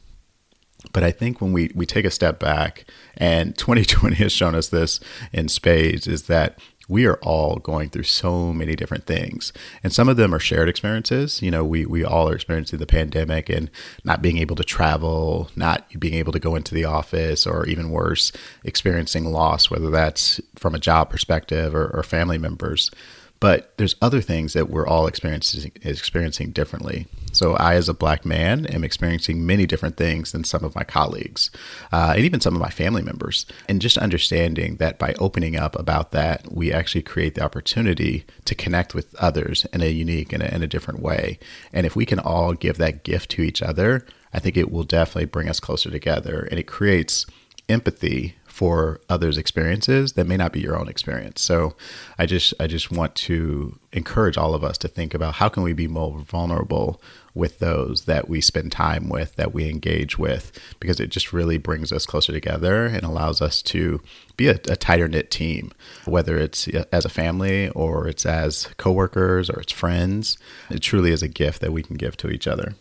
But 0.93 1.03
I 1.03 1.11
think 1.11 1.41
when 1.41 1.51
we, 1.51 1.71
we 1.75 1.85
take 1.85 2.05
a 2.05 2.11
step 2.11 2.39
back, 2.39 2.85
and 3.17 3.57
2020 3.57 4.15
has 4.15 4.31
shown 4.31 4.55
us 4.55 4.69
this 4.69 4.99
in 5.33 5.49
spades, 5.49 6.07
is 6.07 6.23
that 6.23 6.59
we 6.87 7.05
are 7.05 7.17
all 7.21 7.57
going 7.57 7.89
through 7.89 8.03
so 8.03 8.53
many 8.53 8.75
different 8.75 9.05
things. 9.05 9.51
And 9.83 9.91
some 9.91 10.09
of 10.09 10.17
them 10.17 10.33
are 10.33 10.39
shared 10.39 10.69
experiences. 10.69 11.41
You 11.41 11.51
know 11.51 11.63
we, 11.63 11.85
we 11.85 12.03
all 12.03 12.29
are 12.29 12.35
experiencing 12.35 12.79
the 12.79 12.85
pandemic 12.85 13.49
and 13.49 13.69
not 14.03 14.21
being 14.21 14.37
able 14.37 14.55
to 14.55 14.63
travel 14.63 15.49
not 15.55 15.87
being 15.99 16.13
able 16.13 16.31
to 16.31 16.39
go 16.39 16.55
into 16.55 16.73
the 16.73 16.85
office 16.85 17.45
or 17.45 17.65
even 17.65 17.89
worse 17.91 18.31
experiencing 18.63 19.25
loss 19.25 19.69
whether 19.69 19.89
that's 19.89 20.39
from 20.55 20.75
a 20.75 20.79
job 20.79 21.09
perspective 21.09 21.75
or, 21.75 21.87
or 21.89 22.03
family 22.03 22.37
members 22.37 22.91
but 23.39 23.73
there's 23.77 23.95
other 24.01 24.21
things 24.21 24.53
that 24.53 24.69
we're 24.69 24.87
all 24.87 25.07
experiencing 25.07 25.71
experiencing 25.83 26.51
differently. 26.51 27.07
So 27.31 27.55
I, 27.55 27.75
as 27.75 27.89
a 27.89 27.93
black 27.93 28.25
man, 28.25 28.65
am 28.67 28.83
experiencing 28.83 29.45
many 29.45 29.65
different 29.65 29.97
things 29.97 30.31
than 30.31 30.45
some 30.45 30.63
of 30.63 30.73
my 30.73 30.83
colleagues, 30.83 31.51
uh, 31.91 32.13
and 32.15 32.23
even 32.23 32.39
some 32.39 32.55
of 32.55 32.61
my 32.61 32.69
family 32.69 33.01
members. 33.01 33.45
And 33.67 33.81
just 33.81 33.97
understanding 33.97 34.77
that 34.77 34.97
by 34.97 35.13
opening 35.19 35.57
up 35.57 35.77
about 35.77 36.11
that, 36.11 36.51
we 36.51 36.71
actually 36.71 37.01
create 37.01 37.35
the 37.35 37.43
opportunity 37.43 38.25
to 38.45 38.55
connect 38.55 38.95
with 38.95 39.13
others 39.15 39.65
in 39.73 39.81
a 39.81 39.91
unique 39.91 40.31
and 40.31 40.41
in 40.41 40.63
a 40.63 40.67
different 40.67 41.01
way. 41.01 41.39
And 41.73 41.85
if 41.85 41.95
we 41.95 42.05
can 42.05 42.19
all 42.19 42.53
give 42.53 42.77
that 42.77 43.03
gift 43.03 43.31
to 43.31 43.41
each 43.41 43.61
other, 43.61 44.05
I 44.33 44.39
think 44.39 44.55
it 44.55 44.71
will 44.71 44.83
definitely 44.83 45.25
bring 45.25 45.49
us 45.49 45.59
closer 45.59 45.91
together, 45.91 46.47
and 46.49 46.59
it 46.59 46.67
creates 46.67 47.25
empathy 47.67 48.35
for 48.55 49.01
others' 49.09 49.37
experiences 49.37 50.13
that 50.13 50.25
may 50.25 50.37
not 50.37 50.53
be 50.53 50.61
your 50.61 50.79
own 50.79 50.87
experience. 50.87 51.41
So 51.41 51.75
I 52.17 52.25
just 52.25 52.53
I 52.57 52.67
just 52.67 52.89
want 52.89 53.13
to 53.15 53.77
encourage 53.91 54.37
all 54.37 54.55
of 54.55 54.63
us 54.63 54.77
to 54.77 54.87
think 54.87 55.13
about 55.13 55.35
how 55.35 55.49
can 55.49 55.61
we 55.61 55.73
be 55.73 55.89
more 55.89 56.19
vulnerable 56.19 57.01
with 57.33 57.59
those 57.59 58.05
that 58.05 58.29
we 58.29 58.39
spend 58.39 58.71
time 58.71 59.09
with, 59.09 59.35
that 59.35 59.53
we 59.53 59.69
engage 59.69 60.17
with, 60.17 60.57
because 60.79 61.01
it 61.01 61.09
just 61.09 61.33
really 61.33 61.57
brings 61.57 61.91
us 61.91 62.05
closer 62.05 62.31
together 62.31 62.85
and 62.85 63.03
allows 63.03 63.41
us 63.41 63.61
to 63.61 64.01
be 64.37 64.47
a, 64.47 64.57
a 64.69 64.77
tighter 64.77 65.09
knit 65.09 65.29
team, 65.29 65.73
whether 66.05 66.37
it's 66.37 66.69
as 66.93 67.03
a 67.03 67.09
family 67.09 67.67
or 67.71 68.07
it's 68.07 68.25
as 68.25 68.69
coworkers 68.77 69.49
or 69.49 69.59
it's 69.59 69.73
friends. 69.73 70.37
It 70.69 70.79
truly 70.79 71.11
is 71.11 71.21
a 71.21 71.27
gift 71.27 71.59
that 71.59 71.73
we 71.73 71.83
can 71.83 71.97
give 71.97 72.15
to 72.17 72.29
each 72.29 72.47
other. 72.47 72.75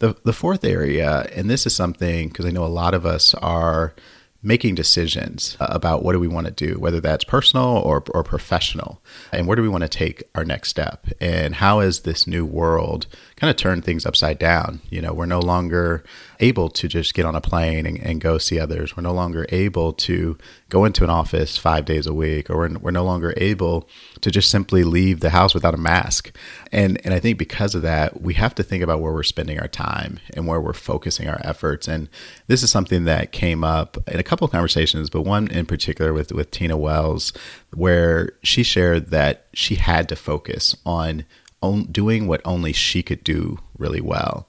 The, 0.00 0.16
the 0.24 0.32
fourth 0.32 0.64
area, 0.64 1.28
and 1.34 1.48
this 1.48 1.66
is 1.66 1.74
something 1.74 2.28
because 2.28 2.44
I 2.44 2.50
know 2.50 2.64
a 2.64 2.66
lot 2.66 2.94
of 2.94 3.06
us 3.06 3.32
are 3.34 3.94
making 4.42 4.74
decisions 4.74 5.56
uh, 5.58 5.66
about 5.70 6.02
what 6.04 6.12
do 6.12 6.20
we 6.20 6.28
want 6.28 6.46
to 6.46 6.52
do, 6.52 6.78
whether 6.78 7.00
that's 7.00 7.24
personal 7.24 7.78
or, 7.78 8.04
or 8.10 8.22
professional, 8.22 9.00
and 9.32 9.46
where 9.46 9.56
do 9.56 9.62
we 9.62 9.68
want 9.68 9.82
to 9.82 9.88
take 9.88 10.22
our 10.34 10.44
next 10.44 10.68
step, 10.68 11.06
and 11.20 11.54
how 11.54 11.80
is 11.80 12.00
this 12.00 12.26
new 12.26 12.44
world 12.44 13.06
kind 13.44 13.50
of 13.50 13.56
turned 13.56 13.84
things 13.84 14.06
upside 14.06 14.38
down? 14.38 14.80
You 14.88 15.02
know, 15.02 15.12
we're 15.12 15.26
no 15.26 15.38
longer 15.38 16.02
able 16.40 16.70
to 16.70 16.88
just 16.88 17.12
get 17.12 17.26
on 17.26 17.34
a 17.34 17.42
plane 17.42 17.84
and, 17.84 17.98
and 17.98 18.18
go 18.18 18.38
see 18.38 18.58
others. 18.58 18.96
We're 18.96 19.02
no 19.02 19.12
longer 19.12 19.44
able 19.50 19.92
to 19.92 20.38
go 20.70 20.86
into 20.86 21.04
an 21.04 21.10
office 21.10 21.58
five 21.58 21.84
days 21.84 22.06
a 22.06 22.14
week, 22.14 22.48
or 22.48 22.56
we're, 22.56 22.78
we're 22.78 22.90
no 22.90 23.04
longer 23.04 23.34
able 23.36 23.86
to 24.22 24.30
just 24.30 24.50
simply 24.50 24.82
leave 24.82 25.20
the 25.20 25.28
house 25.28 25.52
without 25.52 25.74
a 25.74 25.76
mask. 25.76 26.34
And, 26.72 26.98
and 27.04 27.12
I 27.12 27.20
think 27.20 27.36
because 27.36 27.74
of 27.74 27.82
that, 27.82 28.22
we 28.22 28.32
have 28.34 28.54
to 28.54 28.62
think 28.62 28.82
about 28.82 29.02
where 29.02 29.12
we're 29.12 29.22
spending 29.22 29.60
our 29.60 29.68
time 29.68 30.20
and 30.32 30.46
where 30.46 30.60
we're 30.60 30.72
focusing 30.72 31.28
our 31.28 31.40
efforts. 31.44 31.86
And 31.86 32.08
this 32.46 32.62
is 32.62 32.70
something 32.70 33.04
that 33.04 33.30
came 33.30 33.62
up 33.62 33.98
in 34.08 34.18
a 34.18 34.24
couple 34.24 34.46
of 34.46 34.52
conversations, 34.52 35.10
but 35.10 35.22
one 35.22 35.48
in 35.48 35.66
particular 35.66 36.14
with, 36.14 36.32
with 36.32 36.50
Tina 36.50 36.78
Wells, 36.78 37.34
where 37.74 38.32
she 38.42 38.62
shared 38.62 39.10
that 39.10 39.44
she 39.52 39.74
had 39.74 40.08
to 40.08 40.16
focus 40.16 40.74
on 41.64 41.84
doing 41.84 42.26
what 42.26 42.40
only 42.44 42.72
she 42.72 43.02
could 43.02 43.24
do 43.24 43.58
really 43.78 44.00
well. 44.00 44.46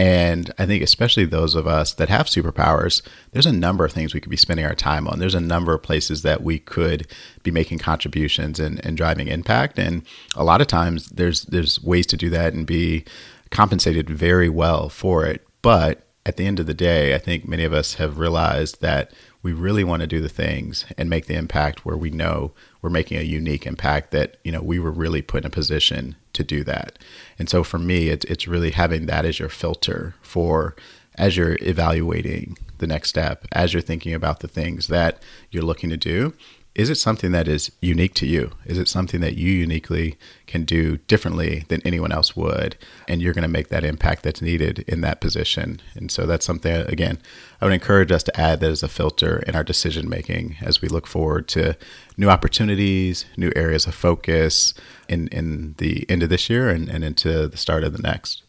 And 0.00 0.52
I 0.58 0.66
think, 0.66 0.84
especially 0.84 1.24
those 1.24 1.56
of 1.56 1.66
us 1.66 1.92
that 1.94 2.08
have 2.08 2.26
superpowers, 2.26 3.02
there's 3.32 3.46
a 3.46 3.52
number 3.52 3.84
of 3.84 3.92
things 3.92 4.14
we 4.14 4.20
could 4.20 4.30
be 4.30 4.36
spending 4.36 4.64
our 4.64 4.76
time 4.76 5.08
on. 5.08 5.18
There's 5.18 5.34
a 5.34 5.40
number 5.40 5.74
of 5.74 5.82
places 5.82 6.22
that 6.22 6.44
we 6.44 6.60
could 6.60 7.08
be 7.42 7.50
making 7.50 7.78
contributions 7.78 8.60
and, 8.60 8.84
and 8.86 8.96
driving 8.96 9.26
impact. 9.26 9.76
And 9.76 10.02
a 10.36 10.44
lot 10.44 10.60
of 10.60 10.68
times, 10.68 11.08
there's 11.08 11.42
there's 11.46 11.82
ways 11.82 12.06
to 12.08 12.16
do 12.16 12.30
that 12.30 12.54
and 12.54 12.64
be 12.64 13.04
compensated 13.50 14.08
very 14.08 14.48
well 14.48 14.88
for 14.88 15.26
it. 15.26 15.44
But 15.62 16.06
at 16.24 16.36
the 16.36 16.46
end 16.46 16.60
of 16.60 16.66
the 16.66 16.74
day, 16.74 17.14
I 17.14 17.18
think 17.18 17.48
many 17.48 17.64
of 17.64 17.72
us 17.72 17.94
have 17.94 18.18
realized 18.18 18.80
that 18.80 19.12
we 19.42 19.52
really 19.52 19.82
want 19.82 20.02
to 20.02 20.06
do 20.06 20.20
the 20.20 20.28
things 20.28 20.84
and 20.96 21.10
make 21.10 21.26
the 21.26 21.34
impact 21.34 21.84
where 21.84 21.96
we 21.96 22.10
know 22.10 22.52
we're 22.82 22.90
making 22.90 23.18
a 23.18 23.22
unique 23.22 23.66
impact 23.66 24.10
that 24.12 24.36
you 24.44 24.52
know 24.52 24.62
we 24.62 24.78
were 24.78 24.90
really 24.90 25.22
put 25.22 25.42
in 25.42 25.46
a 25.46 25.50
position 25.50 26.14
to 26.38 26.44
do 26.44 26.64
that. 26.64 26.98
And 27.38 27.48
so 27.48 27.62
for 27.62 27.78
me 27.78 28.08
it's, 28.08 28.24
it's 28.24 28.48
really 28.48 28.70
having 28.70 29.06
that 29.06 29.26
as 29.26 29.38
your 29.38 29.50
filter 29.50 30.14
for 30.22 30.74
as 31.16 31.36
you're 31.36 31.58
evaluating 31.60 32.56
the 32.78 32.86
next 32.86 33.08
step 33.10 33.44
as 33.52 33.72
you're 33.72 33.82
thinking 33.82 34.14
about 34.14 34.40
the 34.40 34.48
things 34.48 34.86
that 34.86 35.20
you're 35.50 35.64
looking 35.64 35.90
to 35.90 35.96
do 35.96 36.32
is 36.78 36.88
it 36.88 36.94
something 36.94 37.32
that 37.32 37.48
is 37.48 37.72
unique 37.80 38.14
to 38.14 38.26
you? 38.26 38.52
Is 38.64 38.78
it 38.78 38.86
something 38.86 39.20
that 39.20 39.36
you 39.36 39.50
uniquely 39.50 40.16
can 40.46 40.62
do 40.62 40.98
differently 41.08 41.64
than 41.66 41.82
anyone 41.84 42.12
else 42.12 42.36
would? 42.36 42.78
And 43.08 43.20
you're 43.20 43.34
going 43.34 43.42
to 43.42 43.48
make 43.48 43.66
that 43.68 43.82
impact 43.82 44.22
that's 44.22 44.40
needed 44.40 44.84
in 44.86 45.00
that 45.00 45.20
position. 45.20 45.82
And 45.96 46.08
so 46.08 46.24
that's 46.24 46.46
something, 46.46 46.72
again, 46.72 47.18
I 47.60 47.64
would 47.64 47.74
encourage 47.74 48.12
us 48.12 48.22
to 48.22 48.40
add 48.40 48.60
that 48.60 48.70
as 48.70 48.84
a 48.84 48.88
filter 48.88 49.40
in 49.40 49.56
our 49.56 49.64
decision 49.64 50.08
making 50.08 50.54
as 50.62 50.80
we 50.80 50.86
look 50.86 51.08
forward 51.08 51.48
to 51.48 51.76
new 52.16 52.28
opportunities, 52.28 53.24
new 53.36 53.50
areas 53.56 53.88
of 53.88 53.96
focus 53.96 54.72
in, 55.08 55.26
in 55.28 55.74
the 55.78 56.08
end 56.08 56.22
of 56.22 56.28
this 56.28 56.48
year 56.48 56.68
and, 56.68 56.88
and 56.88 57.02
into 57.02 57.48
the 57.48 57.56
start 57.56 57.82
of 57.82 57.92
the 57.92 58.02
next. 58.02 58.42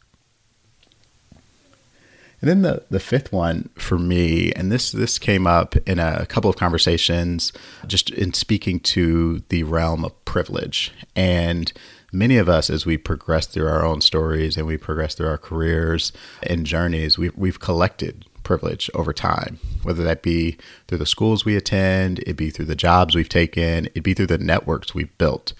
And 2.41 2.50
then 2.50 2.62
the, 2.62 2.84
the 2.89 3.00
fifth 3.00 3.31
one 3.31 3.69
for 3.75 3.98
me, 3.98 4.51
and 4.53 4.72
this 4.72 4.91
this 4.91 5.19
came 5.19 5.46
up 5.46 5.75
in 5.88 6.00
a 6.00 6.25
couple 6.25 6.50
of 6.50 6.55
conversations, 6.55 7.51
just 7.88 8.10
in 8.12 8.34
speaking 8.34 8.79
to 8.81 9.43
the 9.50 9.63
realm 9.63 10.05
of 10.05 10.25
privilege. 10.25 10.93
And 11.15 11.72
many 12.13 12.38
of 12.38 12.48
us, 12.48 12.69
as 12.69 12.86
we 12.86 12.98
progress 12.98 13.46
through 13.46 13.67
our 13.67 13.86
own 13.86 14.01
stories 14.01 14.58
and 14.58 14.65
we 14.65 14.77
progress 14.77 15.15
through 15.15 15.27
our 15.27 15.38
careers 15.38 16.12
and 16.43 16.65
journeys, 16.65 17.17
we've, 17.17 17.36
we've 17.36 17.60
collected 17.60 18.25
privilege 18.43 18.89
over 18.96 19.13
time, 19.13 19.60
whether 19.84 20.03
that 20.03 20.24
be 20.24 20.58
through 20.88 20.98
the 20.98 21.05
schools 21.05 21.46
we 21.46 21.55
attend, 21.55 22.19
it 22.25 22.36
be 22.36 22.50
through 22.50 22.65
the 22.65 22.75
jobs 22.75 23.15
we've 23.15 23.29
taken, 23.29 23.88
it 23.93 24.01
be 24.01 24.13
through 24.13 24.27
the 24.27 24.38
networks 24.38 24.96
we've 24.96 25.15
built 25.17 25.53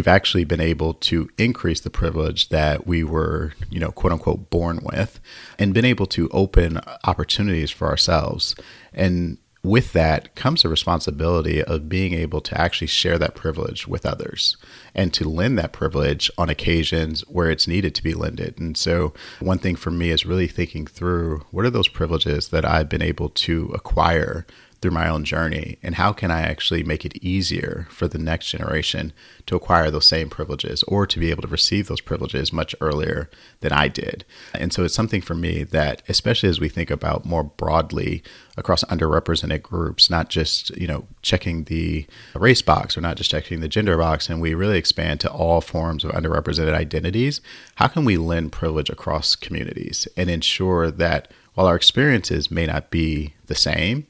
we've 0.00 0.08
actually 0.08 0.44
been 0.44 0.62
able 0.62 0.94
to 0.94 1.28
increase 1.36 1.80
the 1.80 1.90
privilege 1.90 2.48
that 2.48 2.86
we 2.86 3.04
were, 3.04 3.52
you 3.68 3.78
know, 3.78 3.92
quote 3.92 4.14
unquote, 4.14 4.48
born 4.48 4.80
with, 4.82 5.20
and 5.58 5.74
been 5.74 5.84
able 5.84 6.06
to 6.06 6.26
open 6.30 6.80
opportunities 7.04 7.70
for 7.70 7.86
ourselves. 7.86 8.54
And 8.94 9.36
with 9.62 9.92
that 9.92 10.34
comes 10.34 10.62
the 10.62 10.70
responsibility 10.70 11.62
of 11.62 11.90
being 11.90 12.14
able 12.14 12.40
to 12.40 12.58
actually 12.58 12.86
share 12.86 13.18
that 13.18 13.34
privilege 13.34 13.86
with 13.86 14.06
others 14.06 14.56
and 14.94 15.12
to 15.12 15.28
lend 15.28 15.58
that 15.58 15.74
privilege 15.74 16.30
on 16.38 16.48
occasions 16.48 17.20
where 17.28 17.50
it's 17.50 17.68
needed 17.68 17.94
to 17.96 18.02
be 18.02 18.14
lended. 18.14 18.58
And 18.58 18.78
so, 18.78 19.12
one 19.40 19.58
thing 19.58 19.76
for 19.76 19.90
me 19.90 20.08
is 20.08 20.24
really 20.24 20.48
thinking 20.48 20.86
through 20.86 21.44
what 21.50 21.66
are 21.66 21.70
those 21.70 21.88
privileges 21.88 22.48
that 22.48 22.64
I've 22.64 22.88
been 22.88 23.02
able 23.02 23.28
to 23.28 23.70
acquire 23.74 24.46
through 24.80 24.90
my 24.90 25.08
own 25.08 25.24
journey 25.24 25.78
and 25.82 25.96
how 25.96 26.12
can 26.12 26.30
I 26.30 26.40
actually 26.40 26.82
make 26.82 27.04
it 27.04 27.22
easier 27.22 27.86
for 27.90 28.08
the 28.08 28.18
next 28.18 28.48
generation 28.48 29.12
to 29.46 29.56
acquire 29.56 29.90
those 29.90 30.06
same 30.06 30.30
privileges 30.30 30.82
or 30.84 31.06
to 31.06 31.18
be 31.18 31.30
able 31.30 31.42
to 31.42 31.48
receive 31.48 31.86
those 31.86 32.00
privileges 32.00 32.52
much 32.52 32.74
earlier 32.80 33.28
than 33.60 33.72
I 33.72 33.88
did. 33.88 34.24
And 34.54 34.72
so 34.72 34.84
it's 34.84 34.94
something 34.94 35.20
for 35.20 35.34
me 35.34 35.64
that 35.64 36.02
especially 36.08 36.48
as 36.48 36.60
we 36.60 36.68
think 36.68 36.90
about 36.90 37.26
more 37.26 37.44
broadly 37.44 38.22
across 38.56 38.82
underrepresented 38.84 39.62
groups, 39.62 40.08
not 40.08 40.28
just, 40.28 40.70
you 40.76 40.86
know, 40.86 41.06
checking 41.22 41.64
the 41.64 42.06
race 42.34 42.62
box 42.62 42.96
or 42.96 43.00
not 43.00 43.16
just 43.16 43.30
checking 43.30 43.60
the 43.60 43.68
gender 43.68 43.98
box 43.98 44.30
and 44.30 44.40
we 44.40 44.54
really 44.54 44.78
expand 44.78 45.20
to 45.20 45.30
all 45.30 45.60
forms 45.60 46.04
of 46.04 46.12
underrepresented 46.12 46.74
identities, 46.74 47.40
how 47.76 47.86
can 47.86 48.04
we 48.04 48.16
lend 48.16 48.52
privilege 48.52 48.88
across 48.88 49.36
communities 49.36 50.08
and 50.16 50.30
ensure 50.30 50.90
that 50.90 51.30
while 51.54 51.66
our 51.66 51.76
experiences 51.76 52.50
may 52.50 52.66
not 52.66 52.90
be 52.90 53.34
the 53.46 53.54
same, 53.54 54.06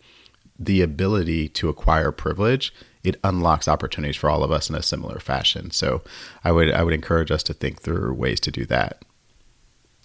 the 0.61 0.83
ability 0.83 1.49
to 1.49 1.71
acquire 1.71 2.13
privilege, 2.13 2.73
it 3.03 3.19
unlocks 3.25 3.67
opportunities 3.67 4.17
for 4.17 4.29
all 4.29 4.45
of 4.45 4.53
us 4.53 4.69
in 4.69 4.77
a 4.77 4.83
similar 4.83 5.19
fashion. 5.19 5.71
So 5.71 6.03
I 6.45 6.53
would 6.53 6.71
I 6.71 6.85
would 6.85 6.93
encourage 6.93 7.31
us 7.31 7.43
to 7.45 7.55
think 7.55 7.81
through 7.81 8.13
ways 8.15 8.39
to 8.41 8.51
do 8.51 8.67
that. 8.67 9.03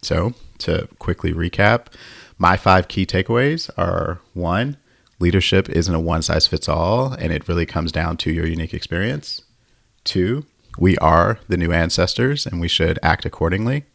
So 0.02 0.34
to 0.60 0.88
quickly 0.98 1.34
recap, 1.34 1.88
my 2.38 2.56
five 2.56 2.88
key 2.88 3.06
takeaways 3.06 3.70
are 3.78 4.22
one, 4.34 4.78
leadership 5.20 5.68
isn't 5.70 5.94
a 5.94 6.00
one 6.00 6.22
size 6.22 6.48
fits 6.48 6.70
all, 6.70 7.14
and 7.14 7.34
it 7.34 7.48
really 7.48 7.66
comes 7.66 7.92
down 7.92 8.16
to 8.18 8.32
your 8.32 8.46
unique 8.46 8.74
experience. 8.74 9.42
Two, 10.06 10.46
we 10.78 10.98
are 10.98 11.40
the 11.48 11.58
new 11.58 11.72
ancestors 11.72 12.46
and 12.46 12.62
we 12.62 12.68
should 12.68 13.00
act 13.02 13.26
accordingly. 13.26 13.86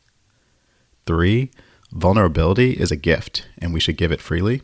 Three, 1.07 1.51
vulnerability 1.93 2.73
is 2.73 2.91
a 2.91 2.97
gift 2.97 3.47
and 3.59 3.73
we 3.73 3.81
should 3.81 3.97
give 3.97 4.13
it 4.13 4.21
freely. 4.21 4.63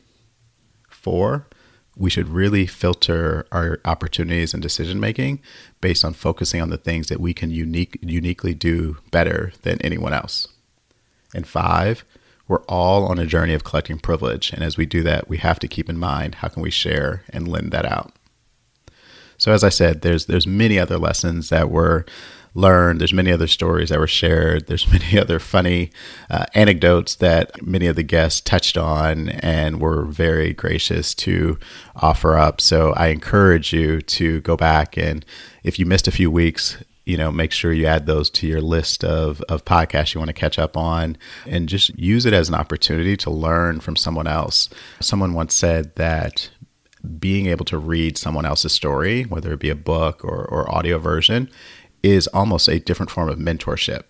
Four, 0.89 1.47
we 1.97 2.11
should 2.11 2.29
really 2.29 2.67
filter 2.67 3.47
our 3.51 3.81
opportunities 3.85 4.53
and 4.53 4.63
decision 4.63 5.01
making 5.01 5.41
based 5.81 6.05
on 6.05 6.13
focusing 6.13 6.61
on 6.61 6.71
the 6.71 6.77
things 6.77 7.09
that 7.09 7.21
we 7.21 7.33
can 7.33 7.51
unique, 7.51 7.99
uniquely 8.03 8.55
do 8.55 8.99
better 9.11 9.53
than 9.63 9.81
anyone 9.81 10.13
else. 10.13 10.49
And 11.35 11.47
five, 11.47 12.05
we're 12.49 12.63
all 12.65 13.07
on 13.07 13.19
a 13.19 13.27
journey 13.27 13.55
of 13.55 13.65
collecting 13.65 13.99
privilege. 13.99 14.53
And 14.53 14.63
as 14.63 14.77
we 14.77 14.87
do 14.87 15.03
that, 15.03 15.29
we 15.29 15.39
have 15.39 15.59
to 15.61 15.69
keep 15.69 15.89
in 15.89 15.99
mind 15.99 16.37
how 16.37 16.49
can 16.49 16.63
we 16.63 16.71
share 16.71 17.25
and 17.31 17.49
lend 17.49 17.73
that 17.73 17.87
out. 17.87 18.13
So 19.39 19.53
as 19.53 19.65
I 19.65 19.69
said, 19.69 20.03
there's 20.03 20.27
there's 20.27 20.47
many 20.47 20.79
other 20.79 20.99
lessons 20.99 21.51
that 21.51 21.71
were 21.71 22.07
learned. 22.57 23.01
There's 23.01 23.13
many 23.13 23.31
other 23.31 23.47
stories 23.47 23.91
that 23.91 23.99
were 23.99 24.07
shared. 24.07 24.67
There's 24.67 24.91
many 24.93 25.19
other 25.19 25.39
funny 25.39 25.91
uh, 26.31 26.47
anecdotes 26.55 27.17
that 27.17 27.65
many 27.65 27.87
of 27.87 27.97
the 27.97 28.03
guests 28.03 28.41
touched 28.41 28.77
on 28.77 29.29
and 29.29 29.81
were 29.81 30.05
very 30.05 30.53
gracious 30.53 31.15
to 31.17 31.59
offer 31.95 32.37
up. 32.37 32.61
So 32.61 32.93
I 32.95 33.09
encourage 33.09 33.73
you 33.73 34.01
to 34.01 34.41
go 34.41 34.57
back 34.57 34.97
and 34.97 35.25
if 35.63 35.79
you 35.79 35.87
missed 35.87 36.09
a 36.09 36.13
few 36.13 36.31
weeks, 36.31 36.83
you 37.05 37.17
know, 37.17 37.31
make 37.31 37.53
sure 37.53 37.73
you 37.73 37.87
add 37.87 38.07
those 38.07 38.29
to 38.31 38.49
your 38.49 38.61
list 38.61 39.05
of, 39.05 39.41
of 39.43 39.65
podcasts 39.65 40.13
you 40.13 40.21
want 40.21 40.29
to 40.29 40.35
catch 40.35 40.59
up 40.59 40.77
on 40.77 41.17
and 41.47 41.69
just 41.69 41.97
use 41.97 42.27
it 42.27 42.33
as 42.33 42.49
an 42.49 42.55
opportunity 42.55 43.17
to 43.17 43.31
learn 43.31 43.79
from 43.79 43.95
someone 43.95 44.27
else. 44.27 44.69
Someone 45.01 45.33
once 45.33 45.55
said 45.55 45.95
that 45.95 46.51
being 47.21 47.47
able 47.47 47.65
to 47.67 47.79
read 47.79 48.19
someone 48.19 48.45
else's 48.45 48.73
story, 48.73 49.23
whether 49.23 49.53
it 49.53 49.61
be 49.61 49.71
a 49.71 49.77
book 49.77 50.25
or, 50.25 50.45
or 50.47 50.73
audio 50.75 50.99
version, 50.99 51.49
is 52.07 52.27
almost 52.29 52.69
a 52.69 52.79
different 52.79 53.11
form 53.11 53.29
of 53.29 53.39
mentorship. 53.39 54.05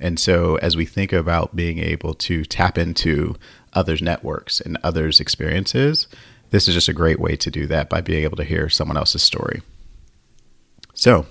And 0.00 0.18
so, 0.18 0.56
as 0.56 0.76
we 0.76 0.84
think 0.84 1.12
about 1.12 1.54
being 1.54 1.78
able 1.78 2.14
to 2.14 2.44
tap 2.44 2.76
into 2.76 3.36
others' 3.72 4.02
networks 4.02 4.60
and 4.60 4.76
others' 4.82 5.20
experiences, 5.20 6.08
this 6.50 6.66
is 6.66 6.74
just 6.74 6.88
a 6.88 6.92
great 6.92 7.20
way 7.20 7.36
to 7.36 7.50
do 7.50 7.66
that 7.66 7.88
by 7.88 8.00
being 8.00 8.24
able 8.24 8.36
to 8.36 8.44
hear 8.44 8.68
someone 8.68 8.96
else's 8.96 9.22
story. 9.22 9.62
So 10.94 11.26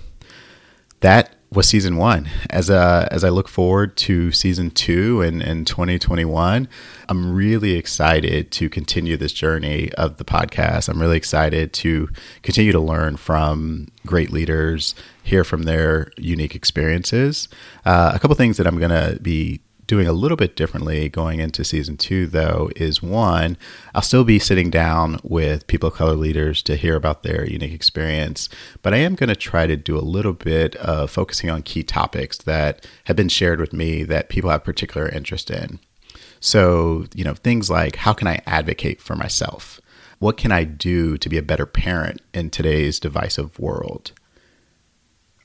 that 1.00 1.34
was 1.52 1.68
season 1.68 1.96
one. 1.96 2.28
As 2.50 2.70
uh, 2.70 3.08
as 3.10 3.24
I 3.24 3.28
look 3.28 3.48
forward 3.48 3.96
to 3.98 4.32
season 4.32 4.70
two 4.70 5.20
and 5.20 5.42
in 5.42 5.64
2021, 5.64 6.68
I'm 7.08 7.34
really 7.34 7.72
excited 7.72 8.50
to 8.52 8.70
continue 8.70 9.16
this 9.16 9.32
journey 9.32 9.92
of 9.94 10.16
the 10.16 10.24
podcast. 10.24 10.88
I'm 10.88 11.00
really 11.00 11.16
excited 11.16 11.72
to 11.74 12.08
continue 12.42 12.72
to 12.72 12.80
learn 12.80 13.16
from 13.16 13.88
great 14.06 14.30
leaders, 14.30 14.94
hear 15.22 15.44
from 15.44 15.64
their 15.64 16.10
unique 16.16 16.54
experiences. 16.54 17.48
Uh, 17.84 18.12
a 18.14 18.18
couple 18.18 18.34
things 18.34 18.56
that 18.56 18.66
I'm 18.66 18.78
going 18.78 18.90
to 18.90 19.20
be 19.20 19.60
doing 19.92 20.08
a 20.08 20.12
little 20.14 20.38
bit 20.38 20.56
differently 20.56 21.10
going 21.10 21.38
into 21.38 21.62
season 21.62 21.98
two, 21.98 22.26
though, 22.26 22.70
is 22.76 23.02
one, 23.02 23.58
I'll 23.94 24.00
still 24.00 24.24
be 24.24 24.38
sitting 24.38 24.70
down 24.70 25.20
with 25.22 25.66
people 25.66 25.90
of 25.90 25.96
color 25.96 26.14
leaders 26.14 26.62
to 26.62 26.76
hear 26.76 26.96
about 26.96 27.24
their 27.24 27.46
unique 27.46 27.74
experience, 27.74 28.48
but 28.80 28.94
I 28.94 28.96
am 28.96 29.16
going 29.16 29.28
to 29.28 29.36
try 29.36 29.66
to 29.66 29.76
do 29.76 29.98
a 29.98 30.00
little 30.00 30.32
bit 30.32 30.76
of 30.76 31.10
focusing 31.10 31.50
on 31.50 31.60
key 31.60 31.82
topics 31.82 32.38
that 32.38 32.86
have 33.04 33.16
been 33.16 33.28
shared 33.28 33.60
with 33.60 33.74
me 33.74 34.02
that 34.04 34.30
people 34.30 34.48
have 34.48 34.64
particular 34.64 35.10
interest 35.10 35.50
in. 35.50 35.78
So, 36.40 37.04
you 37.14 37.22
know, 37.22 37.34
things 37.34 37.68
like 37.68 37.96
how 37.96 38.14
can 38.14 38.28
I 38.28 38.40
advocate 38.46 39.02
for 39.02 39.14
myself? 39.14 39.78
What 40.20 40.38
can 40.38 40.52
I 40.52 40.64
do 40.64 41.18
to 41.18 41.28
be 41.28 41.36
a 41.36 41.42
better 41.42 41.66
parent 41.66 42.22
in 42.32 42.48
today's 42.48 42.98
divisive 42.98 43.58
world? 43.58 44.12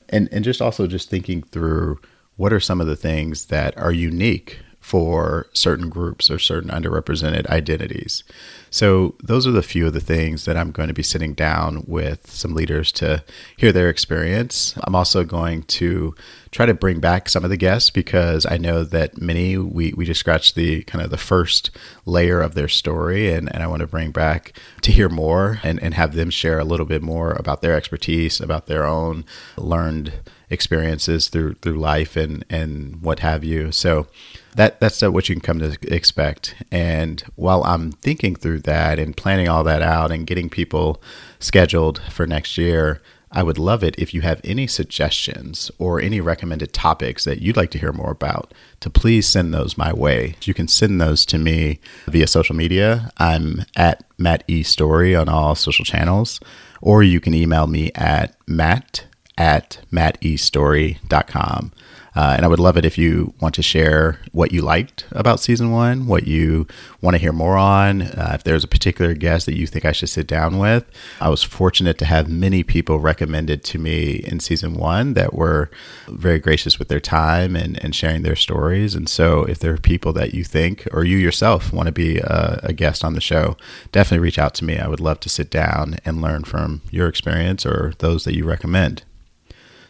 And 0.08 0.30
and 0.32 0.46
just 0.46 0.62
also 0.62 0.88
just 0.88 1.10
thinking 1.10 1.44
through 1.44 2.00
what 2.38 2.54
are 2.54 2.60
some 2.60 2.80
of 2.80 2.88
the 2.88 2.96
things 2.96 3.46
that 3.48 3.78
are 3.78 3.92
unique 3.92 4.60
for 4.88 5.48
certain 5.52 5.90
groups 5.90 6.32
or 6.32 6.40
certain 6.40 6.70
underrepresented 6.70 7.46
identities. 7.48 8.24
So, 8.70 9.16
those 9.22 9.46
are 9.46 9.52
the 9.52 9.62
few 9.62 9.86
of 9.88 9.92
the 9.92 10.00
things 10.00 10.46
that 10.46 10.56
I'm 10.56 10.72
going 10.72 10.88
to 10.88 10.94
be 10.94 11.04
sitting 11.04 11.34
down 11.34 11.84
with 11.88 12.32
some 12.32 12.54
leaders 12.54 12.94
to 12.94 13.22
hear 13.58 13.74
their 13.74 13.90
experience. 13.90 14.76
I'm 14.86 14.96
also 14.96 15.26
going 15.26 15.64
to 15.64 16.16
try 16.52 16.66
to 16.66 16.74
bring 16.74 17.02
back 17.02 17.28
some 17.28 17.44
of 17.44 17.50
the 17.50 17.58
guests 17.58 17.90
because 17.90 18.46
I 18.46 18.58
know 18.58 18.86
that 18.86 19.22
many 19.22 19.58
we, 19.58 19.92
we 19.92 20.06
just 20.06 20.22
scratched 20.22 20.56
the 20.56 20.84
kind 20.84 21.04
of 21.04 21.12
the 21.12 21.18
first 21.18 21.70
layer 22.06 22.40
of 22.40 22.54
their 22.54 22.70
story, 22.70 23.34
and, 23.34 23.54
and 23.54 23.64
I 23.64 23.68
want 23.68 23.82
to 23.82 23.88
bring 23.88 24.12
back 24.12 24.58
to 24.84 24.94
hear 24.94 25.10
more 25.10 25.60
and, 25.64 25.84
and 25.84 25.96
have 25.96 26.16
them 26.16 26.30
share 26.30 26.60
a 26.60 26.66
little 26.66 26.86
bit 26.86 27.02
more 27.02 27.34
about 27.34 27.62
their 27.62 27.76
expertise, 27.76 28.40
about 28.40 28.68
their 28.68 28.86
own 28.86 29.26
learned 29.58 30.14
experiences 30.50 31.28
through 31.28 31.54
through 31.56 31.78
life 31.78 32.16
and 32.16 32.46
and 32.50 33.02
what 33.02 33.20
have 33.20 33.44
you. 33.44 33.72
So 33.72 34.08
that 34.56 34.80
that's 34.80 35.02
what 35.02 35.30
you 35.30 35.36
can 35.36 35.42
come 35.42 35.60
to 35.60 35.78
expect. 35.94 36.56
And 36.72 37.24
while 37.36 37.64
I'm 37.64 37.92
thinking 37.92 38.36
through 38.36 38.62
that 38.62 39.00
and 39.00 39.16
planning 39.16 39.48
all 39.48 39.64
that 39.66 39.82
out 39.82 40.12
and 40.12 40.28
getting 40.28 40.50
people 40.50 41.02
scheduled 41.40 42.02
for 42.10 42.26
next 42.26 42.58
year, 42.58 43.02
I 43.32 43.44
would 43.44 43.60
love 43.60 43.84
it 43.84 43.96
if 44.00 44.14
you 44.14 44.22
have 44.22 44.40
any 44.44 44.68
suggestions 44.68 45.70
or 45.78 46.00
any 46.00 46.22
recommended 46.22 46.72
topics 46.72 47.26
that 47.26 47.42
you'd 47.42 47.58
like 47.58 47.72
to 47.72 47.80
hear 47.80 47.92
more 47.92 48.12
about 48.12 48.54
to 48.80 48.90
please 48.90 49.28
send 49.28 49.54
those 49.54 49.78
my 49.78 49.92
way. 49.92 50.36
You 50.44 50.54
can 50.54 50.68
send 50.68 51.02
those 51.02 51.26
to 51.28 51.38
me 51.38 51.80
via 52.08 52.26
social 52.26 52.56
media. 52.56 53.12
I'm 53.18 53.66
at 53.76 54.06
Matt 54.18 54.44
E 54.48 54.64
Story 54.64 55.14
on 55.16 55.28
all 55.28 55.56
social 55.56 55.84
channels, 55.84 56.40
or 56.82 57.04
you 57.04 57.20
can 57.20 57.34
email 57.34 57.68
me 57.68 57.92
at 57.96 58.36
matt 58.48 59.06
at 59.38 59.80
mattestory.com. 59.92 61.72
Uh, 62.18 62.34
and 62.36 62.44
I 62.44 62.48
would 62.48 62.60
love 62.60 62.78
it 62.78 62.86
if 62.86 62.98
you 62.98 63.36
want 63.40 63.54
to 63.56 63.62
share 63.62 64.20
what 64.32 64.52
you 64.52 64.64
liked 64.64 65.06
about 65.12 65.40
season 65.40 65.70
one, 65.72 66.08
what 66.08 66.26
you 66.26 66.66
want 67.00 67.14
to 67.14 67.20
hear 67.20 67.32
more 67.32 67.58
on. 67.58 68.02
Uh, 68.02 68.32
if 68.34 68.44
there's 68.44 68.64
a 68.64 68.68
particular 68.68 69.14
guest 69.14 69.46
that 69.46 69.56
you 69.56 69.68
think 69.68 69.86
I 69.86 69.92
should 69.92 70.10
sit 70.10 70.26
down 70.26 70.58
with, 70.58 70.84
I 71.22 71.30
was 71.30 71.44
fortunate 71.44 72.00
to 72.00 72.06
have 72.06 72.28
many 72.28 72.64
people 72.64 72.98
recommended 73.00 73.64
to 73.66 73.78
me 73.78 74.14
in 74.16 74.40
season 74.40 74.74
one 74.74 75.14
that 75.14 75.36
were 75.36 75.70
very 76.08 76.40
gracious 76.40 76.80
with 76.80 76.88
their 76.88 77.00
time 77.00 77.56
and, 77.56 77.80
and 77.84 77.94
sharing 77.94 78.24
their 78.24 78.36
stories. 78.36 78.96
And 78.96 79.08
so, 79.08 79.44
if 79.44 79.60
there 79.60 79.74
are 79.74 79.78
people 79.78 80.12
that 80.14 80.34
you 80.34 80.44
think 80.44 80.88
or 80.92 81.04
you 81.04 81.18
yourself 81.18 81.72
want 81.72 81.86
to 81.86 81.92
be 81.92 82.18
a, 82.18 82.62
a 82.64 82.74
guest 82.74 83.06
on 83.06 83.14
the 83.14 83.22
show, 83.22 83.58
definitely 83.92 84.24
reach 84.24 84.40
out 84.40 84.56
to 84.56 84.66
me. 84.66 84.80
I 84.80 84.88
would 84.88 85.00
love 85.00 85.20
to 85.20 85.30
sit 85.30 85.52
down 85.52 85.98
and 86.04 86.20
learn 86.20 86.46
from 86.46 86.82
your 86.90 87.08
experience 87.08 87.64
or 87.64 87.94
those 88.00 88.24
that 88.24 88.36
you 88.36 88.44
recommend. 88.44 89.04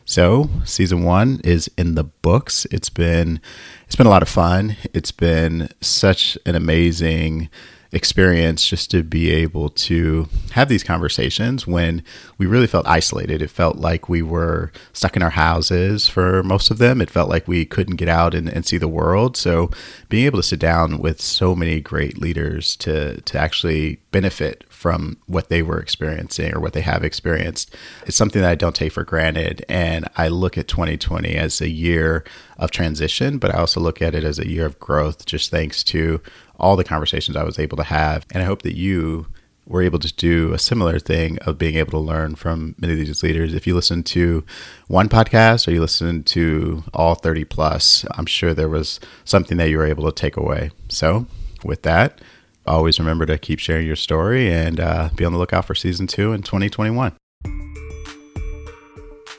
So 0.07 0.49
season 0.63 1.03
one 1.03 1.41
is 1.43 1.69
in 1.77 1.95
the 1.95 2.05
books. 2.05 2.65
It's 2.71 2.89
been 2.89 3.41
it's 3.85 3.95
been 3.97 4.07
a 4.07 4.09
lot 4.09 4.21
of 4.21 4.29
fun. 4.29 4.77
It's 4.93 5.11
been 5.11 5.67
such 5.81 6.37
an 6.45 6.55
amazing 6.55 7.49
experience 7.91 8.67
just 8.67 8.89
to 8.91 9.03
be 9.03 9.31
able 9.31 9.69
to 9.69 10.27
have 10.51 10.69
these 10.69 10.83
conversations 10.83 11.67
when 11.67 12.03
we 12.37 12.45
really 12.45 12.67
felt 12.67 12.87
isolated. 12.87 13.41
It 13.41 13.49
felt 13.49 13.77
like 13.77 14.07
we 14.07 14.21
were 14.21 14.71
stuck 14.93 15.17
in 15.17 15.23
our 15.23 15.31
houses 15.31 16.07
for 16.07 16.41
most 16.41 16.71
of 16.71 16.77
them. 16.77 17.01
It 17.01 17.09
felt 17.09 17.29
like 17.29 17.47
we 17.47 17.65
couldn't 17.65 17.95
get 17.97 18.09
out 18.09 18.33
and, 18.33 18.47
and 18.47 18.65
see 18.65 18.77
the 18.77 18.87
world. 18.87 19.35
So 19.35 19.71
being 20.07 20.25
able 20.25 20.39
to 20.39 20.43
sit 20.43 20.59
down 20.59 20.99
with 20.99 21.21
so 21.21 21.53
many 21.53 21.81
great 21.81 22.17
leaders 22.17 22.77
to 22.77 23.19
to 23.19 23.37
actually 23.37 23.99
benefit 24.11 24.63
from 24.77 25.17
what 25.25 25.49
they 25.49 25.63
were 25.63 25.79
experiencing 25.79 26.53
or 26.53 26.59
what 26.59 26.73
they 26.73 26.81
have 26.81 27.03
experienced 27.03 27.75
It's 28.05 28.15
something 28.15 28.43
that 28.43 28.51
I 28.51 28.53
don't 28.53 28.75
take 28.75 28.91
for 28.91 29.03
granted. 29.03 29.65
And 29.67 30.07
I 30.15 30.27
look 30.27 30.55
at 30.55 30.67
2020 30.67 31.35
as 31.35 31.59
a 31.59 31.67
year 31.67 32.23
of 32.57 32.69
transition, 32.69 33.39
but 33.39 33.53
I 33.53 33.57
also 33.57 33.79
look 33.79 34.03
at 34.03 34.13
it 34.13 34.23
as 34.23 34.37
a 34.37 34.47
year 34.47 34.67
of 34.67 34.79
growth, 34.79 35.25
just 35.25 35.49
thanks 35.49 35.83
to 35.85 36.21
all 36.59 36.75
the 36.75 36.83
conversations 36.83 37.35
I 37.35 37.43
was 37.43 37.57
able 37.57 37.75
to 37.77 37.83
have. 37.83 38.27
And 38.31 38.43
I 38.43 38.45
hope 38.45 38.61
that 38.61 38.75
you 38.75 39.25
were 39.65 39.81
able 39.81 39.97
to 39.97 40.13
do 40.13 40.53
a 40.53 40.59
similar 40.59 40.99
thing 40.99 41.39
of 41.39 41.57
being 41.57 41.75
able 41.75 41.91
to 41.91 41.97
learn 41.97 42.35
from 42.35 42.75
many 42.77 42.93
of 42.93 42.99
these 42.99 43.23
leaders. 43.23 43.55
If 43.55 43.65
you 43.65 43.73
listen 43.73 44.03
to 44.03 44.45
one 44.87 45.09
podcast 45.09 45.67
or 45.67 45.71
you 45.71 45.81
listen 45.81 46.23
to 46.25 46.83
all 46.93 47.15
30 47.15 47.45
plus, 47.45 48.05
I'm 48.11 48.27
sure 48.27 48.53
there 48.53 48.69
was 48.69 48.99
something 49.25 49.57
that 49.57 49.69
you 49.69 49.77
were 49.79 49.87
able 49.87 50.05
to 50.05 50.11
take 50.11 50.37
away. 50.37 50.69
So, 50.87 51.25
with 51.63 51.81
that, 51.81 52.21
always 52.67 52.99
remember 52.99 53.25
to 53.25 53.37
keep 53.37 53.59
sharing 53.59 53.87
your 53.87 53.95
story 53.95 54.51
and 54.51 54.79
uh, 54.79 55.09
be 55.15 55.25
on 55.25 55.33
the 55.33 55.39
lookout 55.39 55.65
for 55.65 55.75
season 55.75 56.07
two 56.07 56.33
in 56.33 56.43
2021. 56.43 57.13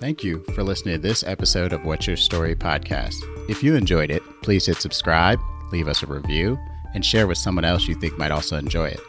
Thank 0.01 0.23
you 0.23 0.45
for 0.55 0.63
listening 0.63 0.95
to 0.95 1.01
this 1.01 1.25
episode 1.25 1.73
of 1.73 1.85
What's 1.85 2.07
Your 2.07 2.17
Story 2.17 2.55
podcast. 2.55 3.17
If 3.51 3.65
you 3.65 3.75
enjoyed 3.75 4.13
it, 4.13 4.23
please 4.43 4.67
hit 4.67 4.77
subscribe, 4.77 5.41
leave 5.73 5.89
us 5.89 6.05
a 6.05 6.07
review, 6.07 6.57
and 6.95 7.05
share 7.05 7.27
with 7.27 7.39
someone 7.39 7.65
else 7.65 7.89
you 7.89 7.97
think 7.97 8.17
might 8.17 8.31
also 8.31 8.57
enjoy 8.57 8.89
it. 8.89 9.01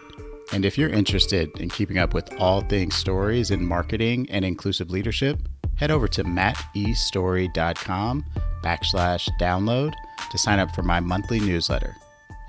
And 0.51 0.65
if 0.65 0.79
you're 0.79 0.89
interested 0.89 1.55
in 1.59 1.69
keeping 1.69 1.99
up 1.99 2.15
with 2.15 2.33
all 2.39 2.61
things 2.61 2.95
stories 2.95 3.51
in 3.51 3.63
marketing 3.63 4.27
and 4.31 4.43
inclusive 4.43 4.89
leadership, 4.89 5.37
head 5.75 5.91
over 5.91 6.07
to 6.07 6.23
mattestory.com 6.23 8.25
backslash 8.63 9.29
download 9.39 9.93
to 10.31 10.37
sign 10.37 10.59
up 10.59 10.73
for 10.73 10.81
my 10.81 10.99
monthly 10.99 11.39
newsletter. 11.39 11.95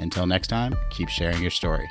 Until 0.01 0.27
next 0.27 0.49
time, 0.49 0.75
keep 0.91 1.09
sharing 1.09 1.41
your 1.43 1.51
story. 1.51 1.89